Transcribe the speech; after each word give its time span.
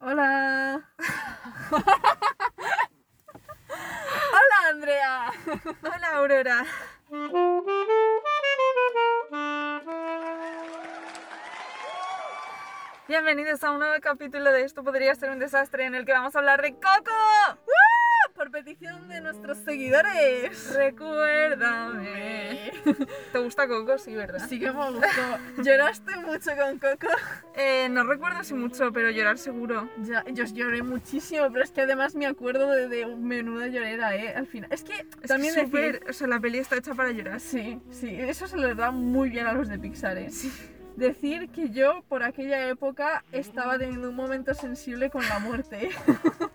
Hola. 0.00 0.88
Hola, 3.68 4.68
Andrea. 4.70 5.32
Hola, 5.82 6.08
Aurora. 6.14 6.64
Bienvenidos 13.08 13.64
a 13.64 13.72
un 13.72 13.80
nuevo 13.80 14.00
capítulo 14.00 14.52
de 14.52 14.62
Esto 14.62 14.84
podría 14.84 15.16
ser 15.16 15.30
un 15.30 15.40
desastre 15.40 15.86
en 15.86 15.96
el 15.96 16.04
que 16.04 16.12
vamos 16.12 16.36
a 16.36 16.38
hablar 16.38 16.62
de 16.62 16.74
Coco. 16.74 17.58
Petición 18.64 19.08
de 19.08 19.20
nuestros 19.20 19.58
seguidores. 19.58 20.74
Recuérdame. 20.74 22.72
¿Te 23.32 23.38
gusta 23.38 23.68
Coco? 23.68 23.98
Sí, 23.98 24.16
¿verdad? 24.16 24.44
Sí 24.48 24.58
que 24.58 24.72
me 24.72 24.90
gustó. 24.90 25.08
¿Lloraste 25.62 26.16
mucho 26.16 26.50
con 26.56 26.76
Coco? 26.80 27.06
Eh, 27.54 27.88
no 27.88 28.02
recuerdo 28.02 28.42
si 28.42 28.54
mucho, 28.54 28.90
pero 28.92 29.10
llorar 29.10 29.38
seguro. 29.38 29.88
Ya, 29.98 30.24
yo 30.32 30.44
lloré 30.46 30.82
muchísimo, 30.82 31.46
pero 31.52 31.62
es 31.62 31.70
que 31.70 31.82
además 31.82 32.16
me 32.16 32.26
acuerdo 32.26 32.68
de, 32.72 32.88
de 32.88 33.06
menuda 33.06 33.68
llorera, 33.68 34.16
¿eh? 34.16 34.34
Al 34.34 34.48
final. 34.48 34.72
Es 34.72 34.82
que 34.82 35.06
Es 35.22 35.28
también 35.28 35.54
que 35.54 35.60
decir... 35.60 36.00
súper- 36.00 36.10
o 36.10 36.12
sea, 36.12 36.26
la 36.26 36.40
peli 36.40 36.58
está 36.58 36.76
hecha 36.76 36.94
para 36.94 37.12
llorar. 37.12 37.38
Sí, 37.38 37.80
sí, 37.92 38.08
eso 38.18 38.48
se 38.48 38.56
les 38.56 38.76
da 38.76 38.90
muy 38.90 39.30
bien 39.30 39.46
a 39.46 39.52
los 39.52 39.68
de 39.68 39.78
Pixar, 39.78 40.18
¿eh? 40.18 40.30
Sí. 40.30 40.52
Decir 40.96 41.48
que 41.50 41.70
yo 41.70 42.02
por 42.08 42.24
aquella 42.24 42.66
época 42.68 43.22
estaba 43.30 43.78
teniendo 43.78 44.08
un 44.08 44.16
momento 44.16 44.52
sensible 44.52 45.10
con 45.10 45.24
la 45.28 45.38
muerte. 45.38 45.90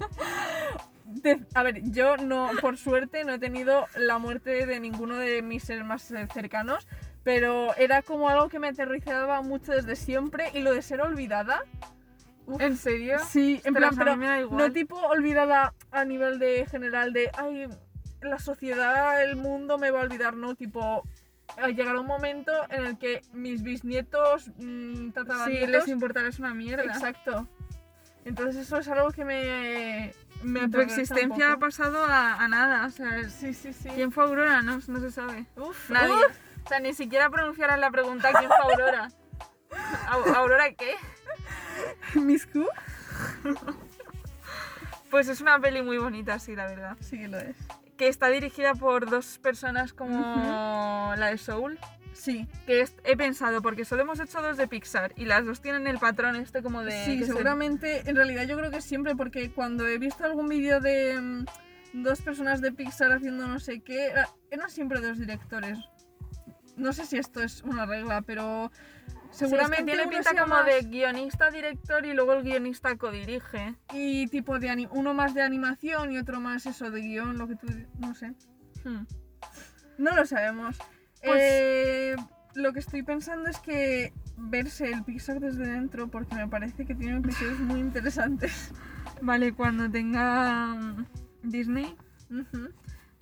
De- 1.21 1.39
a 1.53 1.63
ver, 1.63 1.81
yo 1.91 2.17
no, 2.17 2.49
por 2.61 2.77
suerte, 2.77 3.23
no 3.23 3.33
he 3.33 3.39
tenido 3.39 3.87
la 3.95 4.17
muerte 4.17 4.65
de 4.65 4.79
ninguno 4.79 5.17
de 5.17 5.41
mis 5.41 5.63
seres 5.63 5.85
más 5.85 6.09
eh, 6.11 6.27
cercanos, 6.33 6.87
pero 7.23 7.75
era 7.75 8.01
como 8.01 8.29
algo 8.29 8.49
que 8.49 8.59
me 8.59 8.67
aterrorizaba 8.69 9.41
mucho 9.41 9.71
desde 9.73 9.95
siempre 9.95 10.49
y 10.53 10.59
lo 10.61 10.73
de 10.73 10.81
ser 10.81 11.01
olvidada. 11.01 11.61
uf, 12.47 12.61
¿En 12.61 12.77
serio? 12.77 13.19
Sí, 13.29 13.61
en 13.63 13.73
plan, 13.73 13.95
pero 13.97 14.15
no 14.51 14.71
tipo 14.73 14.95
olvidada 14.97 15.73
a 15.91 16.03
nivel 16.05 16.39
de 16.39 16.65
general 16.69 17.13
de, 17.13 17.29
ay, 17.37 17.67
la 18.21 18.39
sociedad, 18.39 19.21
el 19.21 19.35
mundo 19.35 19.77
me 19.77 19.91
va 19.91 19.99
a 19.99 20.03
olvidar, 20.03 20.35
no, 20.35 20.55
tipo, 20.55 21.03
llegará 21.75 21.99
un 21.99 22.07
momento 22.07 22.51
en 22.69 22.85
el 22.85 22.97
que 22.97 23.21
mis 23.33 23.61
bisnietos, 23.61 24.49
mm, 24.57 25.09
Sí, 25.45 25.67
les 25.67 25.87
importará 25.87 26.27
es 26.29 26.39
una 26.39 26.53
mierda. 26.53 26.83
exacto. 26.85 27.47
Entonces 28.25 28.55
eso 28.65 28.77
es 28.77 28.87
algo 28.87 29.11
que 29.11 29.25
me, 29.25 30.13
me 30.43 30.67
Tu 30.69 30.79
existencia 30.81 31.53
ha 31.53 31.57
pasado 31.57 32.03
a, 32.05 32.35
a 32.35 32.47
nada. 32.47 32.85
O 32.85 32.89
sea, 32.89 33.29
Sí, 33.29 33.53
sí, 33.53 33.73
sí. 33.73 33.89
¿quién 33.95 34.11
fue 34.11 34.23
Aurora? 34.25 34.61
No, 34.61 34.79
no 34.87 34.99
se 34.99 35.11
sabe. 35.11 35.45
Uf, 35.55 35.89
Nadie. 35.89 36.13
uf. 36.13 36.37
O 36.65 36.69
sea, 36.69 36.79
ni 36.79 36.93
siquiera 36.93 37.29
pronunciarán 37.29 37.81
la 37.81 37.91
pregunta 37.91 38.29
¿quién 38.37 38.49
fue 38.49 38.73
Aurora? 38.73 39.09
Au- 40.09 40.35
¿Aurora 40.35 40.71
qué? 40.73 40.95
¿Miss 42.15 42.45
Q? 42.45 42.65
Pues 45.09 45.27
es 45.27 45.41
una 45.41 45.59
peli 45.59 45.81
muy 45.81 45.97
bonita, 45.97 46.39
sí, 46.39 46.55
la 46.55 46.65
verdad. 46.65 46.97
Sí 47.01 47.17
que 47.19 47.27
lo 47.27 47.37
es. 47.37 47.55
Que 47.97 48.07
está 48.07 48.27
dirigida 48.29 48.73
por 48.73 49.09
dos 49.09 49.37
personas 49.39 49.93
como 49.93 51.13
la 51.17 51.27
de 51.27 51.37
Soul. 51.37 51.77
Sí, 52.13 52.47
Que 52.65 52.81
es- 52.81 52.95
he 53.03 53.17
pensado, 53.17 53.61
porque 53.61 53.85
solo 53.85 54.03
hemos 54.03 54.19
hecho 54.19 54.41
dos 54.41 54.55
de 54.57 54.67
Pixar 54.67 55.13
y 55.17 55.25
las 55.25 55.45
dos 55.45 55.61
tienen 55.61 55.87
el 55.87 55.97
patrón 55.99 56.35
este 56.35 56.61
como 56.61 56.83
de... 56.83 57.05
sí, 57.05 57.17
que 57.19 57.25
se- 57.25 57.31
seguramente, 57.31 58.07
en 58.09 58.15
realidad 58.15 58.43
yo 58.47 58.55
creo 58.57 58.71
que 58.71 58.81
siempre, 58.81 59.15
porque 59.15 59.51
cuando 59.51 59.87
he 59.87 59.97
visto 59.97 60.23
algún 60.23 60.47
vídeo 60.47 60.79
de 60.79 61.19
mm, 61.19 61.45
dos 62.03 62.21
personas 62.21 62.61
de 62.61 62.71
Pixar 62.71 63.11
haciendo 63.11 63.47
no 63.47 63.59
sé 63.59 63.81
qué, 63.81 64.07
era- 64.07 64.29
eran 64.51 64.69
siempre 64.69 65.01
dos 65.01 65.17
directores. 65.17 65.77
No 66.75 66.93
sé 66.93 67.05
si 67.05 67.17
esto 67.17 67.41
es 67.41 67.61
una 67.63 67.85
regla, 67.85 68.21
pero 68.21 68.71
Sí, 69.29 69.29
es 69.31 69.37
seguramente 69.49 69.77
que 69.77 69.83
tiene 69.85 70.01
uno 70.03 70.11
pinta 70.11 70.29
sea 70.31 70.41
como 70.43 70.55
más- 70.55 70.65
de 70.67 70.81
guionista, 70.83 71.49
director 71.51 72.05
y 72.05 72.13
luego 72.13 72.33
el 72.33 72.43
guionista 72.43 72.95
codirige. 72.97 73.75
y 73.93 74.27
tipo 74.27 74.59
de 74.59 74.69
ani- 74.69 74.87
uno 74.91 75.13
más 75.15 75.33
de 75.33 75.41
animación 75.41 76.11
y 76.11 76.17
otro 76.19 76.39
más 76.39 76.65
eso 76.67 76.89
de 76.91 77.01
guion, 77.01 77.37
lo 77.37 77.47
que 77.47 77.55
tú 77.55 77.67
no 77.99 78.13
sé. 78.15 78.33
Hmm. 78.83 79.05
No 79.97 80.15
lo 80.15 80.25
sabemos. 80.25 80.77
Pues- 81.23 81.39
Eh, 81.41 82.15
lo 82.55 82.73
que 82.73 82.79
estoy 82.79 83.03
pensando 83.03 83.49
es 83.49 83.59
que 83.59 84.13
verse 84.37 84.91
el 84.91 85.03
Pixar 85.03 85.39
desde 85.39 85.65
dentro, 85.65 86.07
porque 86.07 86.35
me 86.35 86.47
parece 86.47 86.85
que 86.85 86.95
tiene 86.95 87.17
episodios 87.17 87.59
muy 87.59 87.79
interesantes. 87.79 88.71
Vale, 89.21 89.53
cuando 89.53 89.89
tenga 89.89 90.67
mm, 90.75 91.05
Disney, 91.43 91.95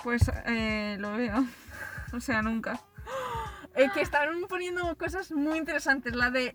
pues 0.03 0.29
eh, 0.45 0.97
lo 0.99 1.13
veo. 1.17 1.45
O 2.13 2.19
sea, 2.19 2.41
nunca. 2.41 2.79
Eh, 3.73 3.87
que 3.93 4.01
están 4.01 4.27
poniendo 4.49 4.97
cosas 4.97 5.31
muy 5.31 5.57
interesantes. 5.57 6.13
La 6.13 6.29
de, 6.29 6.53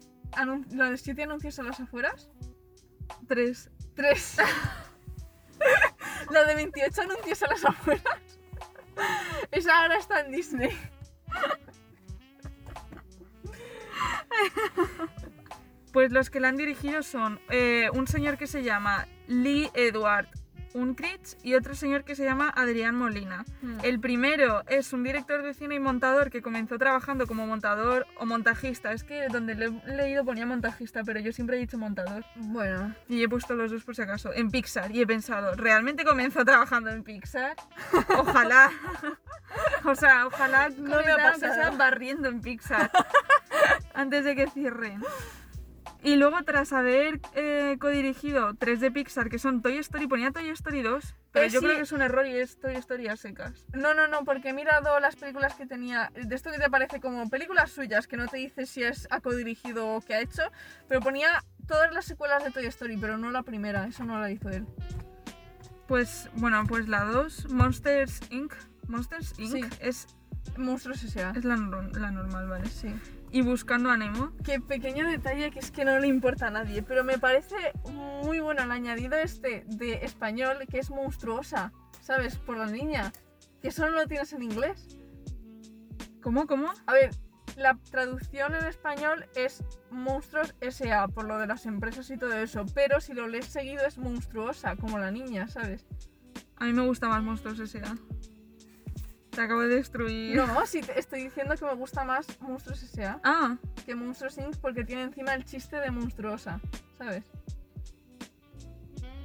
la 0.70 0.90
de 0.90 0.98
siete 0.98 1.22
anuncios 1.22 1.58
a 1.58 1.62
las 1.62 1.80
afueras. 1.80 2.28
Tres. 3.26 3.70
Tres. 3.94 4.36
la 6.30 6.44
de 6.44 6.54
28 6.56 7.00
anuncios 7.00 7.42
a 7.42 7.46
las 7.46 7.64
afueras. 7.64 8.20
Esa 9.50 9.80
ahora 9.80 9.96
está 9.96 10.20
en 10.20 10.32
Disney. 10.32 10.68
Pues 15.92 16.12
los 16.12 16.28
que 16.28 16.40
la 16.40 16.48
han 16.48 16.58
dirigido 16.58 17.02
son 17.02 17.40
eh, 17.48 17.88
un 17.94 18.06
señor 18.06 18.36
que 18.36 18.46
se 18.46 18.62
llama 18.62 19.08
Lee 19.28 19.70
Edward 19.72 20.28
Unkrich 20.76 21.36
y 21.42 21.54
otro 21.54 21.74
señor 21.74 22.04
que 22.04 22.14
se 22.14 22.24
llama 22.24 22.52
Adrián 22.54 22.94
Molina. 22.94 23.44
El 23.82 23.98
primero 23.98 24.62
es 24.68 24.92
un 24.92 25.02
director 25.02 25.42
de 25.42 25.54
cine 25.54 25.76
y 25.76 25.80
montador 25.80 26.30
que 26.30 26.42
comenzó 26.42 26.76
trabajando 26.78 27.26
como 27.26 27.46
montador 27.46 28.06
o 28.18 28.26
montajista. 28.26 28.92
Es 28.92 29.02
que 29.02 29.28
donde 29.28 29.54
lo 29.54 29.64
he 29.86 29.96
leído 29.96 30.24
ponía 30.24 30.44
montajista, 30.46 31.02
pero 31.04 31.18
yo 31.20 31.32
siempre 31.32 31.56
he 31.56 31.60
dicho 31.60 31.78
montador. 31.78 32.24
Bueno, 32.36 32.94
Y 33.08 33.22
he 33.22 33.28
puesto 33.28 33.54
los 33.54 33.70
dos 33.70 33.84
por 33.84 33.96
si 33.96 34.02
acaso. 34.02 34.32
En 34.34 34.50
Pixar. 34.50 34.90
Y 34.94 35.00
he 35.00 35.06
pensado, 35.06 35.54
¿realmente 35.54 36.04
comenzó 36.04 36.44
trabajando 36.44 36.90
en 36.90 37.02
Pixar? 37.02 37.56
Ojalá. 38.18 38.70
o 39.84 39.94
sea, 39.94 40.26
ojalá 40.26 40.68
No 40.76 41.00
me 41.00 41.10
ha 41.10 41.16
pasado. 41.16 41.76
barriendo 41.76 42.28
en 42.28 42.40
Pixar. 42.40 42.90
antes 43.94 44.24
de 44.24 44.36
que 44.36 44.46
cierren. 44.50 45.02
Y 46.02 46.16
luego, 46.16 46.42
tras 46.44 46.72
haber 46.72 47.20
eh, 47.34 47.76
codirigido 47.80 48.54
tres 48.54 48.80
de 48.80 48.90
Pixar, 48.92 49.28
que 49.28 49.38
son 49.38 49.60
Toy 49.62 49.78
Story, 49.78 50.06
ponía 50.06 50.30
Toy 50.30 50.48
Story 50.50 50.82
2, 50.82 51.14
pero 51.32 51.46
Eh, 51.46 51.50
yo 51.50 51.58
sí. 51.60 51.66
creo 51.66 51.76
que 51.78 51.82
es 51.82 51.92
un 51.92 52.02
error 52.02 52.26
y 52.26 52.36
es 52.36 52.60
Toy 52.60 52.74
Story 52.76 53.08
a 53.08 53.16
secas. 53.16 53.64
no, 53.72 53.92
no, 53.94 54.06
no, 54.06 54.24
porque 54.24 54.50
he 54.50 54.52
mirado 54.52 55.00
las 55.00 55.16
películas 55.16 55.54
que 55.54 55.66
tenía. 55.66 56.10
De 56.14 56.34
esto 56.34 56.50
que 56.52 56.58
te 56.58 56.70
parece 56.70 57.00
como 57.00 57.28
películas 57.28 57.70
suyas, 57.72 58.06
que 58.06 58.16
no 58.16 58.28
te 58.28 58.36
dice 58.36 58.66
si 58.66 58.82
es 58.84 59.08
ha 59.10 59.20
codirigido 59.20 59.88
o 59.88 60.00
qué 60.00 60.14
ha 60.14 60.20
hecho. 60.20 60.42
Pero 60.88 61.00
ponía 61.00 61.42
todas 61.66 61.92
las 61.92 62.04
secuelas 62.04 62.44
de 62.44 62.50
Toy 62.52 62.66
Story, 62.66 62.96
pero 62.96 63.18
no 63.18 63.30
la 63.32 63.42
primera. 63.42 63.86
Eso 63.86 64.04
no 64.04 64.20
la 64.20 64.30
hizo 64.30 64.48
él. 64.50 64.64
Pues, 65.88 66.28
bueno, 66.34 66.64
pues 66.68 66.88
la 66.88 67.04
2, 67.04 67.50
Monsters 67.50 68.20
Inc. 68.30 68.52
Monsters 68.88 69.38
Inc. 69.38 69.52
Sí. 69.52 69.78
Es, 69.80 70.06
Monstruos 70.56 71.02
S.A. 71.02 71.30
es 71.36 71.44
la 71.44 71.56
normal, 71.56 72.48
¿vale? 72.48 72.66
Sí. 72.68 72.92
Y 73.30 73.42
Buscando 73.42 73.90
a 73.90 73.96
Nemo. 73.96 74.32
Qué 74.44 74.60
pequeño 74.60 75.06
detalle 75.06 75.50
que 75.50 75.58
es 75.58 75.70
que 75.70 75.84
no 75.84 75.98
le 75.98 76.06
importa 76.06 76.46
a 76.46 76.50
nadie, 76.50 76.82
pero 76.82 77.04
me 77.04 77.18
parece 77.18 77.56
muy 77.90 78.40
bueno 78.40 78.62
el 78.62 78.70
añadido 78.70 79.16
este 79.16 79.64
de 79.66 80.04
español 80.04 80.58
que 80.70 80.78
es 80.78 80.90
monstruosa, 80.90 81.72
¿sabes? 82.00 82.36
Por 82.36 82.56
la 82.56 82.66
niña, 82.66 83.12
que 83.60 83.70
solo 83.70 83.92
lo 83.92 84.06
tienes 84.06 84.32
en 84.32 84.42
inglés. 84.42 84.96
¿Cómo, 86.22 86.46
cómo? 86.46 86.72
A 86.86 86.92
ver, 86.92 87.10
la 87.56 87.78
traducción 87.90 88.54
en 88.54 88.64
español 88.66 89.26
es 89.34 89.64
monstruos 89.90 90.54
SA 90.60 91.08
por 91.08 91.24
lo 91.24 91.38
de 91.38 91.46
las 91.46 91.66
empresas 91.66 92.10
y 92.10 92.16
todo 92.16 92.34
eso, 92.34 92.64
pero 92.74 93.00
si 93.00 93.14
lo 93.14 93.28
lees 93.28 93.46
seguido 93.46 93.86
es 93.86 93.98
monstruosa, 93.98 94.76
como 94.76 94.98
la 94.98 95.10
niña, 95.10 95.48
¿sabes? 95.48 95.86
A 96.56 96.64
mí 96.64 96.72
me 96.72 96.86
gusta 96.86 97.08
más 97.08 97.22
Monstruos 97.22 97.60
S.A. 97.60 97.96
Te 99.36 99.42
acabo 99.42 99.60
de 99.60 99.68
destruir. 99.76 100.34
No, 100.34 100.64
si 100.66 100.80
te 100.80 100.98
estoy 100.98 101.22
diciendo 101.24 101.54
que 101.56 101.64
me 101.66 101.74
gusta 101.74 102.04
más 102.04 102.26
Monstruos 102.40 102.80
SA 102.80 103.20
Ah, 103.22 103.56
que 103.84 103.94
Monstruos 103.94 104.38
Inc. 104.38 104.56
porque 104.56 104.82
tiene 104.82 105.02
encima 105.02 105.34
el 105.34 105.44
chiste 105.44 105.76
de 105.76 105.90
monstruosa, 105.90 106.58
¿sabes? 106.96 107.22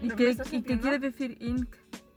¿y 0.01 0.09
¿Lo- 0.09 0.15
qué, 0.17 0.31
estás 0.31 0.51
y 0.51 0.61
qué 0.63 0.77
quiere 0.79 0.99
decir 0.99 1.37
Inc? 1.39 1.73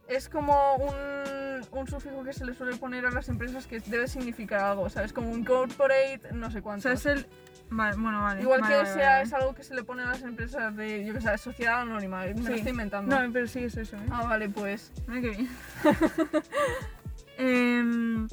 Es 0.09 0.29
como 0.29 0.75
un, 0.75 1.79
un 1.79 1.87
sufijo 1.87 2.25
que 2.25 2.33
se 2.33 2.45
le 2.45 2.53
suele 2.55 2.77
poner 2.77 3.07
a 3.07 3.11
las 3.13 3.29
empresas 3.29 3.67
que 3.69 3.79
debe 3.81 4.09
significar 4.09 4.59
algo, 4.61 4.91
¿sabes? 4.91 5.13
Como 5.13 5.31
un 5.31 5.45
corporate, 5.45 6.21
no 6.33 6.51
sé 6.51 6.59
O 6.59 6.63
cuánto. 6.65 6.83
sea, 6.83 6.93
es 6.95 7.07
el. 7.07 7.27
Vale, 7.71 7.97
bueno, 7.97 8.21
vale. 8.23 8.43
Igual 8.43 8.61
vale, 8.61 8.75
que 8.75 8.83
vale, 8.83 8.93
sea 8.95 9.11
vale. 9.13 9.23
es 9.25 9.33
algo 9.33 9.55
que 9.55 9.63
se 9.63 9.75
le 9.75 9.83
pone 9.85 10.03
a 10.03 10.07
las 10.07 10.21
empresas 10.23 10.77
de, 10.77 11.07
yo 11.07 11.15
que 11.15 11.21
sé, 11.23 11.39
sociedad 11.39 11.81
anónima, 11.83 12.23
me 12.23 12.35
lo 12.35 12.43
Sí. 12.45 12.53
estoy 12.55 12.71
inventando. 12.73 13.19
No, 13.19 13.33
pero 13.33 13.47
sí 13.47 13.61
es 13.65 13.77
eso, 13.77 13.97
¿eh? 13.97 14.07
Ah, 14.11 14.25
vale, 14.25 14.49
pues. 14.51 14.93
Mira 15.07 15.21
qué 15.23 15.29
bien. 15.31 15.49
Em, 17.39 18.29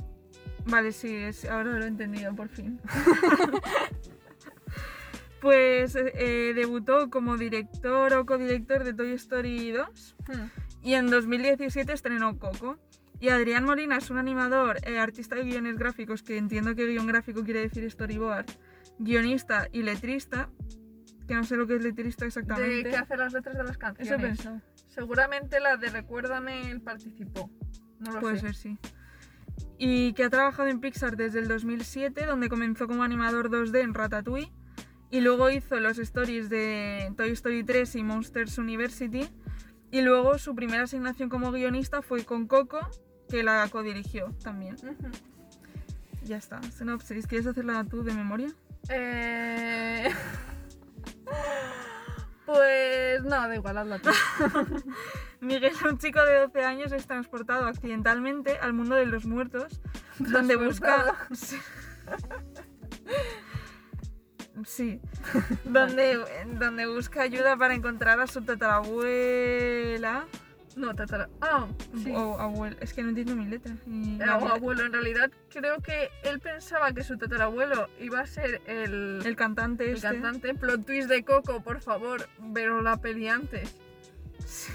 vale, 0.66 0.92
sí, 0.92 1.16
es, 1.16 1.46
ahora 1.46 1.78
lo 1.78 1.84
he 1.84 1.88
entendido 1.88 2.36
por 2.36 2.50
fin. 2.50 2.80
pues 5.42 5.96
eh, 5.96 6.14
eh, 6.16 6.54
debutó 6.54 7.10
como 7.10 7.38
director 7.38 8.14
o 8.14 8.26
codirector 8.26 8.84
de 8.84 8.94
Toy 8.94 9.14
Story 9.14 9.72
2 9.72 10.16
hmm, 10.28 10.34
y 10.84 10.94
en 10.94 11.10
2017 11.10 11.92
estrenó 11.92 12.38
Coco. 12.38 12.78
Y 13.20 13.30
Adrián 13.30 13.66
Molina 13.66 13.98
es 13.98 14.10
un 14.10 14.18
animador, 14.18 14.78
eh, 14.84 14.98
artista 14.98 15.36
de 15.36 15.44
guiones 15.44 15.78
gráficos, 15.78 16.24
que 16.24 16.38
entiendo 16.38 16.74
que 16.74 16.88
guion 16.88 17.06
gráfico 17.06 17.44
quiere 17.44 17.62
decir 17.62 17.90
storyboard, 17.90 18.48
guionista 18.98 19.68
y 19.72 19.84
letrista, 19.84 20.50
que 21.28 21.36
no 21.36 21.44
sé 21.44 21.56
lo 21.56 21.68
que 21.68 21.76
es 21.76 21.84
letrista 21.84 22.26
de 22.26 22.30
exactamente. 22.30 22.90
que 22.90 22.96
hace 22.96 23.16
las 23.18 23.32
letras 23.32 23.58
de 23.58 23.64
las 23.64 23.78
canciones. 23.78 24.12
Eso 24.12 24.22
pensado. 24.22 24.62
Seguramente 24.88 25.60
la 25.60 25.78
de 25.78 25.90
Recuérdame 25.90 26.72
él 26.72 26.82
participó. 26.82 27.52
No 28.02 28.12
lo 28.12 28.20
Puede 28.20 28.36
sé. 28.36 28.42
ser, 28.42 28.56
sí. 28.56 28.78
Y 29.78 30.14
que 30.14 30.24
ha 30.26 30.30
trabajado 30.30 30.68
en 30.70 30.80
Pixar 30.80 31.16
desde 31.18 31.40
el 31.40 31.48
2007, 31.48 32.26
donde 32.26 32.50
comenzó 32.50 32.88
como 32.88 33.04
animador 33.04 33.50
2D 33.50 33.80
en 33.82 33.94
Ratatouille. 33.94 34.52
Y 35.10 35.22
luego 35.22 35.50
hizo 35.50 35.80
los 35.80 35.98
stories 36.00 36.50
de 36.50 37.14
Toy 37.18 37.32
Story 37.32 37.64
3 37.64 37.96
y 37.96 38.04
Monsters 38.04 38.58
University. 38.58 39.28
Y 39.92 40.02
luego 40.02 40.38
su 40.38 40.56
primera 40.56 40.84
asignación 40.84 41.30
como 41.30 41.52
guionista 41.52 42.02
fue 42.02 42.24
con 42.24 42.48
Coco, 42.48 42.80
que 43.28 43.44
la 43.44 43.68
codirigió 43.70 44.34
también. 44.44 44.76
Ya 46.24 46.38
está. 46.38 46.62
Sinopsis, 46.64 47.28
¿quieres 47.28 47.48
hacerla 47.48 47.84
tú 47.84 48.04
de 48.04 48.14
memoria? 48.14 48.54
Eh... 48.90 50.10
Pues 52.46 53.24
no, 53.24 53.30
da 53.30 53.56
igual, 53.56 53.78
hazla 53.78 54.00
tú. 54.00 54.10
Miguel, 55.42 55.74
un 55.90 55.98
chico 55.98 56.24
de 56.24 56.40
12 56.42 56.64
años, 56.64 56.92
es 56.92 57.08
transportado 57.08 57.66
accidentalmente 57.66 58.58
al 58.60 58.74
mundo 58.74 58.96
de 58.96 59.06
los 59.08 59.26
muertos, 59.26 59.82
donde 60.20 60.56
busca... 60.56 61.16
Sí, 64.66 65.02
donde, 65.66 66.20
donde 66.60 66.86
busca 66.86 67.24
ayuda 67.24 67.58
para 67.58 67.74
encontrar 67.74 68.20
a 68.20 68.28
su 68.28 68.42
tatarabuela 68.44 70.28
No, 70.76 70.94
tatara. 70.94 71.30
Ah, 71.42 71.68
sí. 72.04 72.12
o 72.16 72.38
abuela. 72.38 72.76
Es 72.80 72.94
que 72.94 73.02
no 73.02 73.10
entiendo 73.10 73.36
mi 73.36 73.46
letra. 73.46 73.74
y 73.88 74.22
Eh, 74.22 74.26
abuelo, 74.26 74.86
en 74.86 74.94
realidad 74.94 75.32
creo 75.50 75.80
que 75.82 76.10
él 76.24 76.40
pensaba 76.40 76.94
que 76.94 77.04
su 77.04 77.18
tatarabuelo 77.18 77.90
iba 78.00 78.20
a 78.20 78.28
ser 78.28 78.62
el, 78.68 79.22
el 79.26 79.36
cantante 79.36 79.86
el 79.86 79.96
este. 79.96 80.08
cantante. 80.10 80.54
Plot 80.54 80.86
twist 80.86 81.10
de 81.10 81.24
Coco, 81.24 81.62
por 81.64 81.82
favor, 81.82 82.28
pero 82.54 82.82
la 82.82 82.98
peli 82.98 83.30
antes. 83.30 83.76
Sí, 84.46 84.72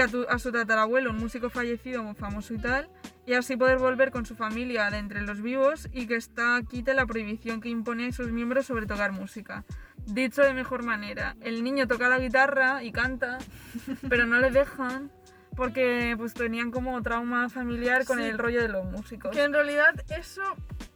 a, 0.00 0.08
tu- 0.08 0.26
a 0.28 0.38
su 0.38 0.52
tatarabuelo, 0.52 1.10
un 1.10 1.18
músico 1.18 1.50
fallecido 1.50 2.02
muy 2.02 2.14
famoso 2.14 2.54
y 2.54 2.58
tal, 2.58 2.88
y 3.26 3.34
así 3.34 3.56
poder 3.56 3.78
volver 3.78 4.10
con 4.10 4.24
su 4.26 4.34
familia 4.36 4.90
de 4.90 4.98
entre 4.98 5.20
los 5.22 5.42
vivos 5.42 5.88
y 5.92 6.06
que 6.06 6.16
está 6.16 6.60
quite 6.68 6.94
la 6.94 7.06
prohibición 7.06 7.60
que 7.60 7.68
impone 7.68 8.06
a 8.08 8.12
sus 8.12 8.28
miembros 8.32 8.66
sobre 8.66 8.86
tocar 8.86 9.12
música. 9.12 9.64
Dicho 10.06 10.42
de 10.42 10.54
mejor 10.54 10.82
manera, 10.84 11.36
el 11.40 11.62
niño 11.64 11.86
toca 11.88 12.08
la 12.08 12.18
guitarra 12.18 12.82
y 12.84 12.92
canta, 12.92 13.38
pero 14.08 14.26
no 14.26 14.38
le 14.38 14.50
dejan 14.50 15.10
porque 15.56 16.14
pues 16.18 16.34
tenían 16.34 16.70
como 16.70 17.00
trauma 17.02 17.48
familiar 17.48 18.04
con 18.04 18.18
Sí. 18.18 18.24
el 18.24 18.38
rollo 18.38 18.60
de 18.62 18.68
los 18.68 18.84
músicos. 18.86 19.32
Que 19.32 19.42
en 19.42 19.52
realidad 19.52 19.94
eso, 20.16 20.42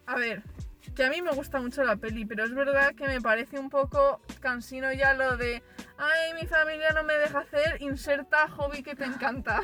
a 0.06 0.16
ver, 0.16 0.42
que 0.94 1.04
a 1.04 1.10
mí 1.10 1.22
me 1.22 1.30
gusta 1.32 1.60
mucho 1.60 1.82
la 1.82 1.96
peli, 1.96 2.24
pero 2.26 2.44
es 2.44 2.54
verdad 2.54 2.94
que 2.94 3.06
me 3.06 3.20
parece 3.22 3.58
un 3.58 3.70
poco 3.70 4.20
cansino 4.40 4.92
ya 4.92 5.14
lo 5.14 5.36
de, 5.38 5.62
ay, 6.00 6.34
mi 6.34 6.46
familia 6.46 6.92
no 6.92 7.04
me 7.04 7.14
deja 7.14 7.40
hacer, 7.40 7.80
inserta 7.80 8.48
hobby 8.48 8.82
que 8.82 8.94
te 8.94 9.04
encanta. 9.04 9.60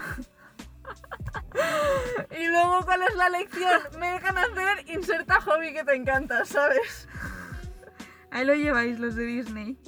y 2.38 2.47
luego, 2.49 2.85
¿cuál 2.85 3.03
es 3.03 3.15
la 3.17 3.29
lección? 3.29 3.81
Me 3.99 4.12
dejan 4.12 4.37
hacer, 4.38 4.88
inserta 4.88 5.41
hobby 5.41 5.73
que 5.73 5.85
te 5.85 5.94
encanta, 5.94 6.44
¿sabes? 6.44 7.09
Ahí 8.31 8.44
lo 8.44 8.55
lleváis 8.55 8.99
los 8.99 9.15
de 9.15 9.25
Disney. 9.25 9.79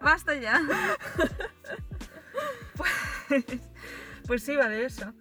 Basta 0.00 0.34
ya. 0.34 0.62
Pues, 2.76 3.44
pues 4.26 4.42
sí, 4.42 4.54
va 4.54 4.68
de 4.68 4.84
eso. 4.84 5.12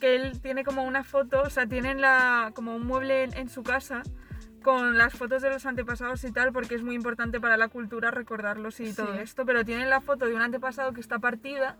Que 0.00 0.16
él 0.16 0.40
tiene 0.40 0.64
como 0.64 0.84
una 0.84 1.02
foto, 1.02 1.42
o 1.42 1.50
sea, 1.50 1.66
tienen 1.66 2.00
la, 2.00 2.52
como 2.54 2.76
un 2.76 2.86
mueble 2.86 3.24
en, 3.24 3.36
en 3.36 3.48
su 3.48 3.62
casa 3.62 4.02
con 4.62 4.98
las 4.98 5.14
fotos 5.14 5.42
de 5.42 5.50
los 5.50 5.66
antepasados 5.66 6.22
y 6.24 6.32
tal, 6.32 6.52
porque 6.52 6.74
es 6.74 6.82
muy 6.82 6.94
importante 6.94 7.40
para 7.40 7.56
la 7.56 7.68
cultura 7.68 8.10
recordarlos 8.10 8.80
y 8.80 8.92
todo 8.92 9.14
esto. 9.14 9.44
Pero 9.46 9.64
tienen 9.64 9.90
la 9.90 10.00
foto 10.00 10.26
de 10.26 10.34
un 10.34 10.42
antepasado 10.42 10.92
que 10.92 11.00
está 11.00 11.18
partida, 11.18 11.76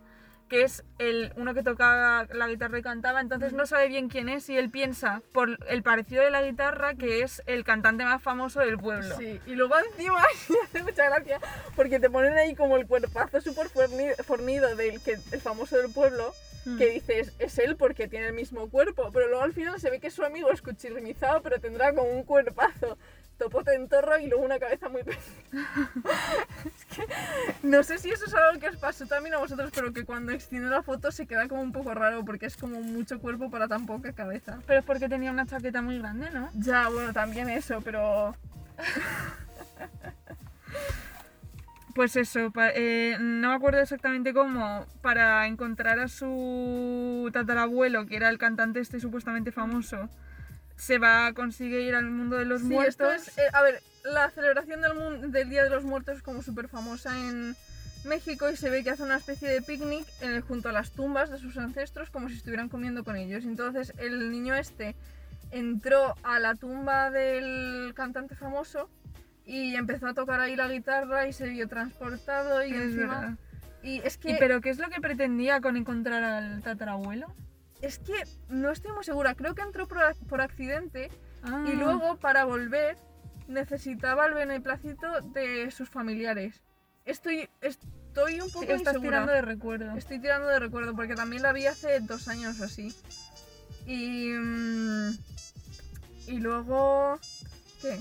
que 0.49 0.63
es 0.65 0.83
el 0.99 1.33
uno 1.37 1.55
que 1.55 1.63
tocaba 1.63 2.27
la 2.33 2.49
guitarra 2.49 2.79
y 2.79 2.83
cantaba, 2.83 3.21
entonces 3.21 3.53
no 3.53 3.67
sabe 3.67 3.87
bien 3.87 4.09
quién 4.09 4.29
es 4.29 4.49
y 4.49 4.57
él 4.59 4.69
piensa 4.69 5.23
por 5.33 5.57
el 5.69 5.83
parecido 5.85 6.25
de 6.25 6.31
la 6.33 6.43
guitarra 6.43 6.95
que 6.95 7.23
es 7.23 7.41
el 7.47 7.63
cantante 7.63 8.05
más 8.05 8.21
famoso 8.21 8.59
del 8.59 8.77
pueblo. 8.77 9.17
Sí, 9.17 9.41
y 9.47 9.55
luego 9.55 9.75
encima 9.93 10.19
hace 10.65 10.83
mucha 10.83 11.05
gracia 11.05 11.39
porque 11.77 12.01
te 12.01 12.11
ponen 12.11 12.33
ahí 12.37 12.57
como 12.57 12.77
el 12.77 12.87
cuerpazo 12.89 13.41
súper 13.41 13.69
forni- 13.69 14.17
fornido 14.25 14.75
del 14.75 15.01
que, 15.01 15.19
el 15.31 15.41
famoso 15.41 15.77
del 15.77 15.93
pueblo, 15.93 16.33
Mm. 16.65 16.79
que 16.79 16.91
dices, 16.91 17.33
es 17.39 17.59
él 17.59 17.77
porque 17.77 18.09
tiene 18.09 18.29
el 18.29 18.35
mismo 18.35 18.69
cuerpo, 18.69 19.11
pero 19.13 19.29
luego 19.29 19.43
al 19.43 19.53
final 19.53 19.81
se 19.81 19.91
ve 19.91 20.01
que 20.01 20.09
es 20.09 20.15
su 20.15 20.25
amigo 20.25 20.51
escuchirrimizado, 20.51 21.43
pero 21.43 21.59
tendrá 21.59 21.95
como 21.95 22.11
un 22.11 22.25
cuerpazo 22.25 22.99
topote 23.39 23.75
en 23.75 23.89
torro 23.89 24.19
y 24.19 24.27
luego 24.29 24.45
una 24.45 24.59
cabeza 24.59 24.91
muy 24.91 25.03
pequeña. 25.03 25.23
es 26.67 26.85
que 26.95 27.07
no 27.63 27.83
sé 27.83 27.97
si 27.99 28.11
eso 28.11 28.27
es 28.27 28.35
algo 28.35 28.61
que 28.61 28.69
os 28.69 28.77
pasó 28.77 29.07
también 29.07 29.35
a 29.35 29.39
vosotros, 29.39 29.71
pero 29.75 29.93
que 29.95 30.05
cuando 30.05 30.33
extiende 30.33 30.69
la 30.69 30.83
foto 30.83 31.11
se 31.11 31.27
queda 31.27 31.49
como 31.49 31.63
un 31.63 31.73
poco 31.73 31.95
raro 31.95 32.23
porque 32.25 32.45
es 32.47 32.57
como 32.59 32.81
mucho 32.83 33.19
cuerpo 33.19 33.51
para 33.51 33.67
tan 33.67 33.87
poca 33.87 34.13
cabeza. 34.13 34.59
Pero 34.67 34.81
es 34.81 34.85
porque 34.85 35.09
tenía 35.09 35.31
una 35.31 35.47
chaqueta 35.47 35.81
muy 35.81 35.99
grande, 35.99 36.31
¿no? 36.31 36.51
Ya, 36.55 36.89
bueno, 36.91 37.15
también 37.15 37.49
eso, 37.49 37.81
pero 37.83 38.37
Pues 41.95 42.15
eso, 42.17 42.51
pa- 42.51 42.71
eh, 42.75 43.17
no 43.21 43.49
me 43.49 43.55
acuerdo 43.55 43.81
exactamente 43.81 44.33
cómo, 44.33 44.87
para 45.03 45.47
encontrar 45.47 45.99
a 45.99 46.09
su 46.09 47.29
tatarabuelo, 47.33 48.07
que 48.07 48.17
era 48.17 48.29
el 48.29 48.39
cantante 48.39 48.81
este 48.81 49.01
supuestamente 49.01 49.51
famoso, 49.51 50.09
se 50.77 50.99
va 50.99 51.27
a 51.27 51.33
conseguir 51.35 51.81
ir 51.81 51.95
al 51.95 52.07
mundo 52.11 52.37
de 52.37 52.45
los 52.45 52.61
Sí, 52.61 52.69
muertos. 52.69 53.13
esto 53.13 53.13
es, 53.13 53.39
eh, 53.39 53.51
a 53.53 53.63
ver, 53.63 53.81
la 54.05 54.31
celebración 54.31 54.81
del, 54.81 55.33
del 55.33 55.51
Día 55.51 55.65
de 55.65 55.71
los 55.71 55.85
Muertos 55.85 56.17
es 56.19 56.23
como 56.23 56.43
súper 56.43 56.69
famosa 56.69 57.19
en 57.19 57.55
México 58.05 58.49
y 58.49 58.57
se 58.57 58.71
ve 58.71 58.83
que 58.83 58.91
hace 58.91 59.03
una 59.03 59.17
especie 59.17 59.49
de 59.49 59.61
picnic 59.61 60.07
en- 60.23 60.41
junto 60.43 60.69
a 60.71 60.73
las 60.73 60.93
tumbas 60.93 61.29
de 61.31 61.39
sus 61.39 61.59
ancestros 61.59 62.09
como 62.11 62.29
si 62.31 62.37
estuvieran 62.37 62.69
comiendo 62.71 63.05
con 63.05 63.17
ellos. 63.17 63.45
Entonces 63.45 63.93
el 63.99 64.31
niño 64.31 64.55
este 64.55 64.95
entró 65.51 66.15
a 66.23 66.39
la 66.39 66.55
tumba 66.55 67.11
del 67.11 67.93
cantante 67.95 68.35
famoso 68.37 68.89
y 69.53 69.75
empezó 69.75 70.07
a 70.07 70.15
tocar 70.15 70.39
ahí 70.41 70.55
la 70.55 70.69
guitarra 70.69 71.27
y 71.27 71.33
se 71.33 71.49
vio 71.49 71.67
transportado 71.69 72.65
y 72.65 72.71
Es 72.73 72.81
encima... 72.83 73.21
verdad. 73.21 73.39
Y 73.83 74.01
es 74.01 74.17
que, 74.19 74.31
¿Y 74.33 74.35
pero 74.39 74.61
qué 74.61 74.71
es 74.71 74.79
lo 74.79 74.89
que 74.91 75.01
pretendía 75.01 75.61
con 75.61 75.77
encontrar 75.77 76.23
al 76.23 76.63
tatarabuelo? 76.63 77.27
es 77.83 77.99
que 77.99 78.13
no 78.51 78.71
estoy 78.71 78.93
muy 78.93 79.05
segura, 79.05 79.35
creo 79.35 79.55
que 79.55 79.63
entró 79.63 79.89
por, 79.89 79.99
ac- 79.99 80.27
por 80.29 80.41
accidente 80.43 81.11
Ah, 81.43 81.65
Y 81.67 81.77
luego, 81.77 82.17
para 82.17 82.45
volver, 82.45 82.99
necesitaba 83.49 84.27
el 84.27 84.35
beneplácito 84.35 85.23
de 85.33 85.71
sus 85.71 85.89
familiares. 85.89 86.61
Estoy, 87.07 87.49
estoy 87.63 88.41
un 88.43 88.51
poco 88.51 88.67
sí, 88.67 88.73
estás 88.73 88.95
insegura. 88.97 89.01
tirando 89.25 89.33
de 89.33 89.41
recuerdo. 89.43 89.97
Estoy 89.97 90.19
tirando 90.21 90.49
de 90.49 90.59
recuerdo 90.61 90.95
porque 90.95 91.15
también 91.15 91.41
la 91.43 91.55
vi 91.55 91.65
hace 91.67 91.99
dos 92.01 92.29
años 92.29 92.61
o 92.61 92.65
así. 92.65 92.95
Y. 93.87 94.29
mm, 94.35 95.11
y 96.27 96.39
luego. 96.41 97.19
¿Qué? 97.81 97.99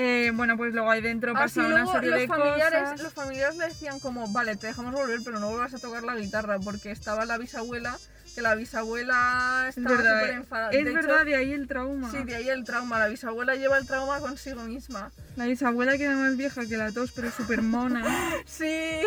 Eh, 0.00 0.30
bueno, 0.32 0.56
pues 0.56 0.72
luego 0.72 0.88
ahí 0.92 1.00
dentro 1.00 1.32
pasa 1.32 1.58
una 1.60 1.70
luego 1.70 1.92
serie 1.92 2.10
los 2.10 2.20
de 2.20 2.28
familiares, 2.28 2.82
cosas. 2.82 3.02
los 3.02 3.12
familiares 3.12 3.56
le 3.56 3.64
decían 3.66 3.98
como, 3.98 4.30
vale, 4.30 4.54
te 4.56 4.68
dejamos 4.68 4.92
volver, 4.92 5.18
pero 5.24 5.40
no 5.40 5.48
vuelvas 5.50 5.74
a 5.74 5.78
tocar 5.80 6.04
la 6.04 6.14
guitarra, 6.14 6.60
porque 6.60 6.92
estaba 6.92 7.24
la 7.24 7.36
bisabuela, 7.36 7.96
que 8.32 8.40
la 8.40 8.54
bisabuela 8.54 9.66
Es 9.68 9.76
estaba 9.76 9.96
verdad, 9.96 10.20
súper 10.20 10.30
eh. 10.30 10.36
enfadada. 10.36 10.70
Es 10.70 10.84
De 10.84 10.90
hecho, 10.92 11.00
verdad, 11.08 11.24
de 11.24 11.34
ahí 11.34 11.52
el 11.52 11.66
trauma. 11.66 12.10
Sí, 12.12 12.18
de 12.22 12.36
ahí 12.36 12.48
el 12.48 12.62
trauma. 12.62 13.00
La 13.00 13.08
bisabuela 13.08 13.56
lleva 13.56 13.76
el 13.76 13.88
trauma 13.88 14.20
consigo 14.20 14.62
misma. 14.62 15.10
La 15.34 15.46
bisabuela 15.46 15.96
que 15.98 16.04
era 16.04 16.14
más 16.14 16.36
vieja 16.36 16.64
que 16.66 16.76
la 16.76 16.92
tos, 16.92 17.10
pero 17.10 17.32
súper 17.32 17.62
mona. 17.62 18.04
Sí. 18.46 19.00